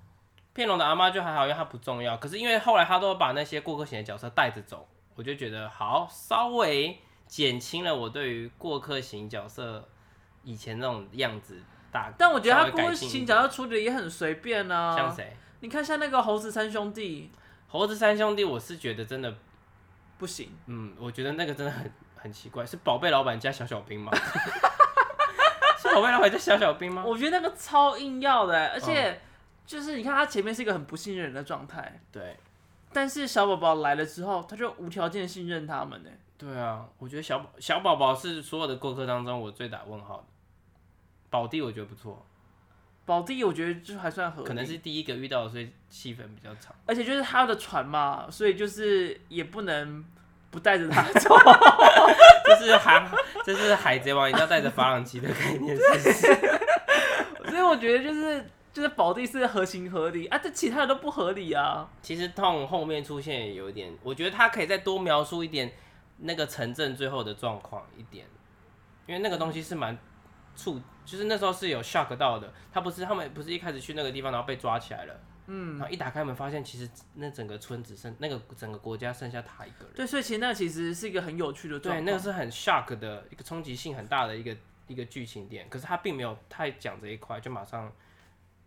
[0.53, 2.17] 骗龙的阿嬷就还好，因为他不重要。
[2.19, 6.99] 可是因为后来他都把那些过客型的角色带着走，我就觉得好，稍微
[7.33, 9.89] 减轻了我对于过客型角色
[10.45, 11.59] 以前那种样子
[11.91, 12.13] 大。
[12.19, 14.95] 但我觉得他过客型角色处理也很随便啊。
[14.95, 15.35] 像谁？
[15.61, 17.33] 你看像那个猴子三兄弟。
[17.69, 19.35] 猴子三兄弟，我是觉得真的
[20.19, 20.55] 不行。
[20.67, 24.13] 嗯，我觉得那个真的很很奇怪，是宝贝老板加小小兵吗？
[25.81, 27.03] 是宝贝老板加小小兵吗？
[27.03, 29.19] 我觉得那个超硬要的，而且
[29.65, 31.99] 就是你看他前面是一个很不信任人的状态。
[32.13, 32.37] 对。
[32.93, 36.11] 但是小宝宝来了之后，他就无条件信任他们呢。
[36.43, 40.25] 对啊，我觉得小小宝宝是所有的过客当中我最打问号的。
[41.31, 42.27] 宝弟我觉得不错，
[43.07, 46.75] 宝弟我觉得就还算合理，可能是第一个遇到的，所以戏份比较长。
[46.85, 50.05] 而且就是他的船嘛，所以就是也不能
[50.51, 51.31] 不带着他走，
[52.49, 53.09] 就是海，
[53.47, 57.47] 就是海贼王一定要带着法朗奇的概念，是不是？
[57.49, 61.89] 所以我觉得就是就是宝弟是合情合理啊，这其他的都不合理啊。
[62.03, 65.73] 其实 Tom 后面出现也有一点，我觉得他可以再多描述一点
[66.23, 68.27] 那个城镇最后的状况一点，
[69.07, 69.97] 因为那个东西是蛮
[70.57, 70.81] 触。
[71.05, 79.95] 就是那时候是有 shock 到的，他不是他们不是一开始去那个地方，然后被抓起来了，嗯，然后一打开门发现，其实那整个村只剩那个整个国家剩下他一个人。
[79.97, 84.57] 对，所以其实那其实是一个很有趣的，对，那个是很 shock 的一个冲击性很大的一个
[84.87, 87.93] 一个剧情点，可是他并没有太讲这一块，就马上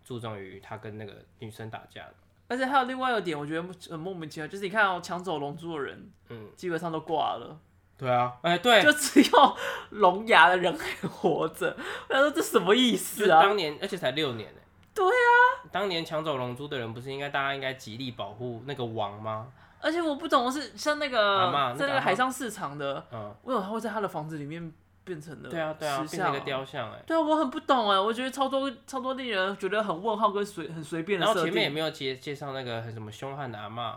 [0.04, 2.06] 注重于他跟那个女生打架。
[2.48, 7.58] 而且还有另外一个点，我觉得很莫名其妙，就是你看哦，抢走龙珠的人，嗯，基本上都挂了。
[7.98, 9.58] 对啊，哎、欸，对，就只有
[9.92, 11.76] 龙牙的人还活着。
[12.10, 13.42] 我想说这什么意思啊？
[13.42, 14.60] 当年，而且才六年呢。
[14.94, 19.48] 对啊，当年抢走龙珠的人，不是应该大家应该极力保护那个王吗？
[19.80, 24.74] 而且我不懂的是，像那个在那个海上市场的，嗯，为什么他会在他的房子里面
[25.06, 25.50] 变成了？
[25.50, 27.02] 对啊对啊，变成一个雕像哎。
[27.08, 31.26] 对啊，我很不懂哎，我觉得超多超多令人觉得很问号跟随很随便的。
[31.26, 33.96] 然后前面也没有介介绍那个很什么凶悍的阿嬷，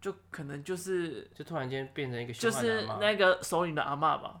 [0.00, 4.40] 就可能就是就突然间变成一个凶悍的阿嬷，就是那个首领的阿嬷吧。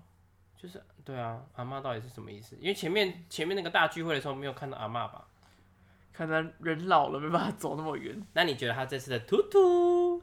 [0.56, 2.56] 就是对啊，阿嬷到底是什么意思？
[2.58, 5.26] 因为前面前面那个大聚会的时候没有看到阿嬷吧？
[6.14, 8.24] 可能人老了没办法走那么远。
[8.32, 10.22] 那你觉得他这次的突突？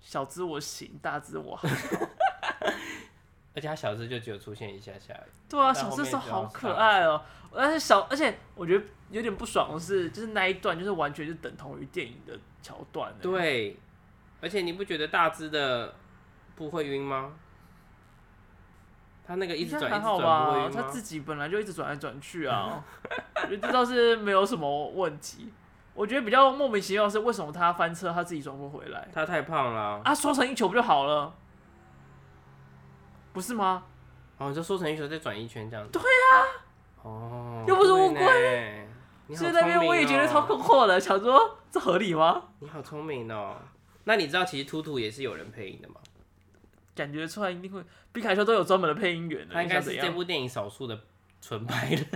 [0.00, 1.68] 小只我行，大只我好。
[3.56, 5.12] 而且他小只就只有出现一下下。
[5.48, 7.22] 对啊，小只说好可爱哦、喔。
[7.56, 13.12] 但是小，而且我觉得有点不爽的是，就是那一段就是完全就等同于电影的桥段。
[13.20, 13.76] 对。
[14.42, 15.94] 而且你不觉得大只的
[16.54, 17.32] 不会晕吗？
[19.26, 20.70] 他那个一直转，还好吧？
[20.72, 22.84] 他自己本来就一直转来转去啊，
[23.42, 25.52] 我觉得这倒是没有什么问题。
[25.94, 29.08] 我觉得比较莫名其妙的是，为什么他翻车，他自己转不回来？
[29.14, 30.00] 他太胖了啊！
[30.04, 31.34] 啊，缩成一球不就好了？
[33.36, 33.82] 不是吗？
[34.38, 35.92] 哦，就缩成一球再转一圈这样子。
[35.92, 36.48] 对呀、啊。
[37.02, 37.64] 哦。
[37.68, 38.88] 又不是乌龟。
[39.34, 42.44] 所以那边我也觉得超困惑的，想说这合理吗？
[42.60, 43.56] 你好聪明哦。
[44.04, 45.96] 那你知道其实兔兔也是有人配音的吗？
[46.94, 47.84] 感觉出来一定会，
[48.14, 49.52] 皮卡丘都有专门的配音员的。
[49.52, 50.98] 他应该是这部电影少数的
[51.42, 52.06] 纯白人。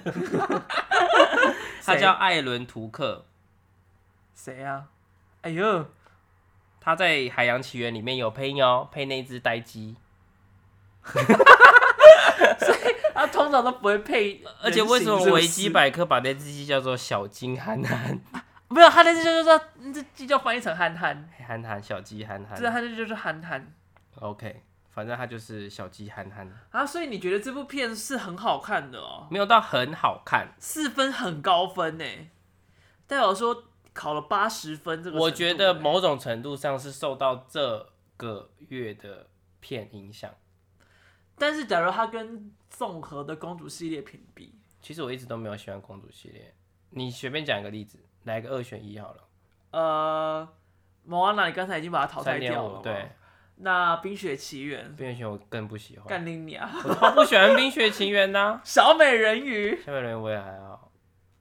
[1.85, 3.27] 他叫艾伦图克。
[4.35, 4.89] 谁啊？
[5.43, 5.85] 哎呦，
[6.81, 9.97] 他在《海洋奇缘》里面有配音哦，配那只呆鸡。
[12.59, 14.42] 所以他通常都不会配。
[14.62, 18.20] 而且为什么维基百科把那只鸡叫做小金憨憨？
[18.68, 21.28] 没有，他那只就是说，那只鸡叫翻译成憨憨。
[21.46, 22.57] 憨憨小鸡憨憨。
[22.57, 23.72] 这他那就是憨憨。
[24.20, 24.62] OK。
[24.92, 29.28] 反正他就是小鸡憨憨啊，所以你觉得这部片是很好看的哦？
[29.30, 32.05] 没有到很好看，四分很高分呢，
[33.07, 35.16] 代表说考了八十分这个。
[35.16, 39.28] 我觉得某种程度上是受到这个月的
[39.61, 40.28] 片影响。
[41.41, 46.55] 但是假如他跟综合的公主系列评比，其实我一直都没有喜欢公主系列。
[46.91, 49.24] 你随便讲一个例子，来个二选一好了。
[49.70, 50.49] 呃，
[51.05, 53.09] 莫安娜，你刚才已经把它淘汰掉了，对。
[53.57, 56.07] 那《冰雪奇缘》，《冰雪奇缘》我更不喜欢。
[56.07, 56.68] 干你娘！
[56.84, 58.61] 我超不喜欢《冰雪奇缘》呐。
[58.64, 60.93] 小美人鱼，小美人鱼我也还好。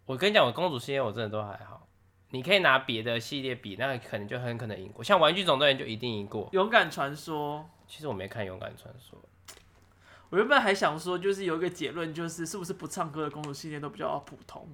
[0.05, 1.87] 我跟你讲，我公主系列我真的都还好。
[2.29, 5.03] 你可以拿别的系列比，那可能就很可能赢过。
[5.03, 6.45] 像《玩具总动员》就一定赢过。
[6.53, 9.19] 《勇敢传说》，其实我没看《勇敢传说》。
[10.29, 14.67] 我原本还想说，就是有一个结论，就是是不是不唱歌的公主系列都比较普通？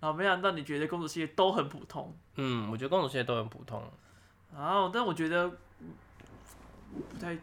[0.00, 2.16] 然后没想到你觉得公主系列都很普通。
[2.36, 3.82] 嗯，我觉得公主系列都很普通。
[4.54, 5.50] 然后，但我觉得。
[7.10, 7.36] 不太，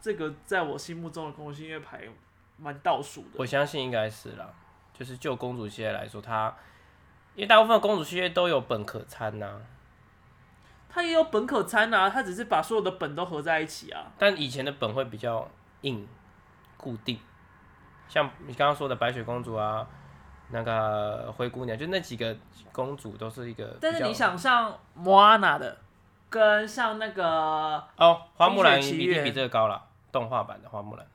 [0.00, 2.08] 这个在我心目中的公主系列排
[2.56, 3.28] 蛮倒数的。
[3.36, 4.52] 我相信应该是啦，
[4.92, 6.52] 就是就公主系列来说，它
[7.36, 9.62] 因为大部分公主系列都有本可参呐、啊，
[10.88, 14.10] 它也有本可参啊，它只是把所有的本都合在一起啊。
[14.18, 15.48] 但以前的本会比较
[15.82, 16.04] 硬
[16.82, 17.18] 固定，
[18.08, 19.86] 像你刚刚说的白雪公主啊，
[20.50, 22.36] 那个灰姑娘，就那几个
[22.72, 23.78] 公主都是一个。
[23.80, 25.78] 但是你想像莫阿娜的。
[26.32, 31.06] 跟像那个哦，花木兰一定比这个高了，动画版的花木兰。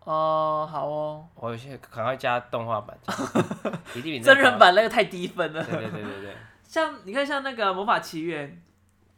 [0.00, 2.94] 哦，好哦，我有些赶快加动画版，
[3.96, 5.64] 一定比真人版那个太低分了。
[5.64, 6.36] 对对对对对。
[6.62, 8.62] 像你看，像那个魔法奇缘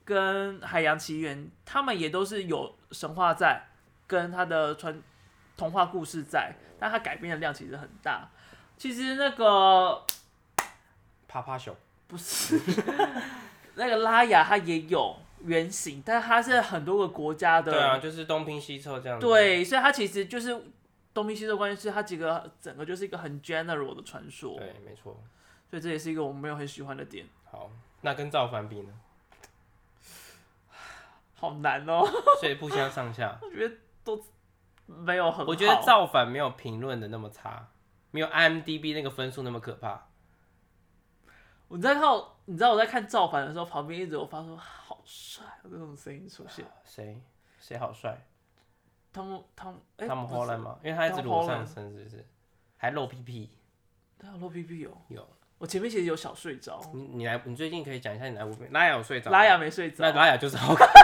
[0.04, 3.60] 跟海洋奇缘，他们也都是有神话在，
[4.06, 5.02] 跟他的传
[5.60, 8.26] 童话故事在，但它改编的量其实很大。
[8.78, 10.02] 其实那个
[11.28, 11.76] 啪啪熊
[12.08, 12.58] 不是。
[13.76, 17.70] 那个拉雅它也有原型，但是它是很多个国家的。
[17.70, 19.26] 对啊，就是东拼西凑这样子。
[19.26, 20.58] 对，所以它其实就是
[21.12, 24.56] 东拼西凑，关键是它几个整个就是一个很 general 的传说。
[24.58, 25.22] 对，没错。
[25.68, 27.26] 所以这也是一个我们没有很喜欢的点。
[27.50, 28.94] 好，那跟造反比呢？
[31.34, 32.02] 好难哦。
[32.40, 33.38] 所以不相上下。
[33.42, 34.24] 我觉得都
[34.98, 35.50] 没有很好。
[35.50, 37.68] 我觉得造反没有评论的那么差，
[38.10, 40.08] 没有 IMDB 那个分数那么可怕。
[41.68, 42.02] 我在看，
[42.46, 46.66] 你知道我在看造反的时候，旁边一直有发出好帅这种声音出现。
[46.84, 47.22] 谁？
[47.58, 48.26] 谁好帅？
[49.12, 50.78] 汤姆汤汤姆·霍兰吗？
[50.82, 52.26] 因为他一直裸上身，是不是？
[52.76, 53.50] 还露屁屁？
[54.18, 54.90] 他有露屁屁有。
[55.08, 55.28] 有。
[55.58, 56.80] 我前面其实有小睡着。
[56.94, 58.72] 你你来，你最近可以讲一下你哪部片？
[58.72, 59.30] 拉雅有睡着？
[59.30, 59.96] 拉雅没睡着。
[59.98, 60.88] 那拉雅就是好看。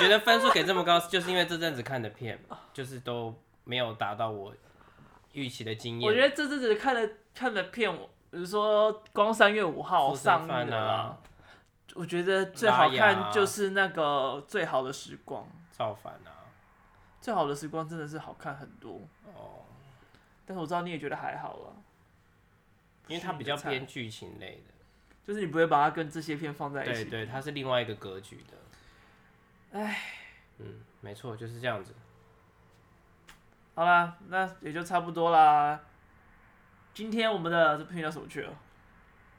[0.00, 2.38] 我觉得分数给这么高，就是因为这阵子看的片，
[2.72, 3.34] 就是都
[3.64, 4.54] 没有达到我。
[5.32, 11.16] 预期的经验，我觉得这阵子看的看的片，我比如说光三月五号上映的啊，
[11.94, 15.46] 我觉得最好看就是那个最好的时光。
[15.70, 16.50] 造反啊！
[17.20, 19.62] 最好的时光真的是好看很多哦，
[20.44, 21.76] 但是我知道你也觉得还好了，
[23.06, 24.74] 因为它比较偏剧情类的。
[25.24, 27.04] 就是你不会把它跟这些片放在一起。
[27.04, 28.56] 对对，它是另外一个格局的。
[29.72, 29.96] 唉，
[30.58, 30.66] 嗯，
[31.00, 31.94] 没错，就是这样子。
[33.74, 35.78] 好啦，那也就差不多啦。
[36.92, 38.52] 今天我们的这片叫什么去了？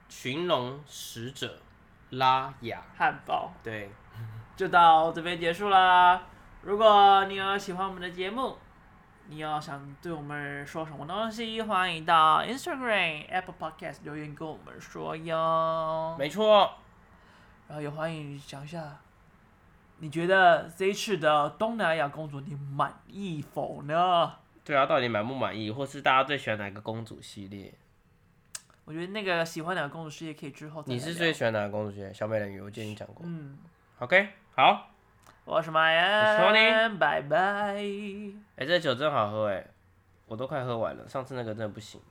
[0.08, 1.60] 寻龙使者
[2.12, 3.52] 拉雅汉堡。
[3.62, 3.92] 对，
[4.56, 6.22] 就到这边结束啦。
[6.62, 8.58] 如果你有喜欢我们的节目，
[9.28, 16.16] 你要想对我们说什么东西，欢迎到 Instagram、Apple Podcast 留言跟我们说哟。
[16.18, 16.72] 没错。
[17.68, 18.98] 然后也欢迎讲一下，
[20.02, 24.34] 你觉得这一次的东南亚公主你满意否呢？
[24.66, 27.72] 对啊，到底满不满意，或是大家最喜欢哪个公主系列？
[28.84, 30.84] 我觉得那个喜欢哪个公主系列可以之后。
[30.88, 32.12] 你是最喜欢哪个公主系列？
[32.12, 33.24] 小美人鱼，我记得你讲过。
[33.24, 33.60] 嗯。
[34.00, 34.90] OK，好。
[35.46, 37.76] 我是马恩，我说你，拜拜。
[38.56, 39.64] 哎，这酒真好喝哎，
[40.26, 42.02] 我都快喝完了，上次那个真的不行。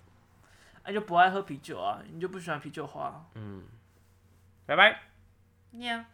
[0.85, 2.01] 哎，就不爱喝啤酒啊？
[2.13, 3.27] 你就不喜欢啤酒花？
[3.35, 3.65] 嗯。
[4.65, 5.01] 拜拜。
[5.73, 6.05] 喵。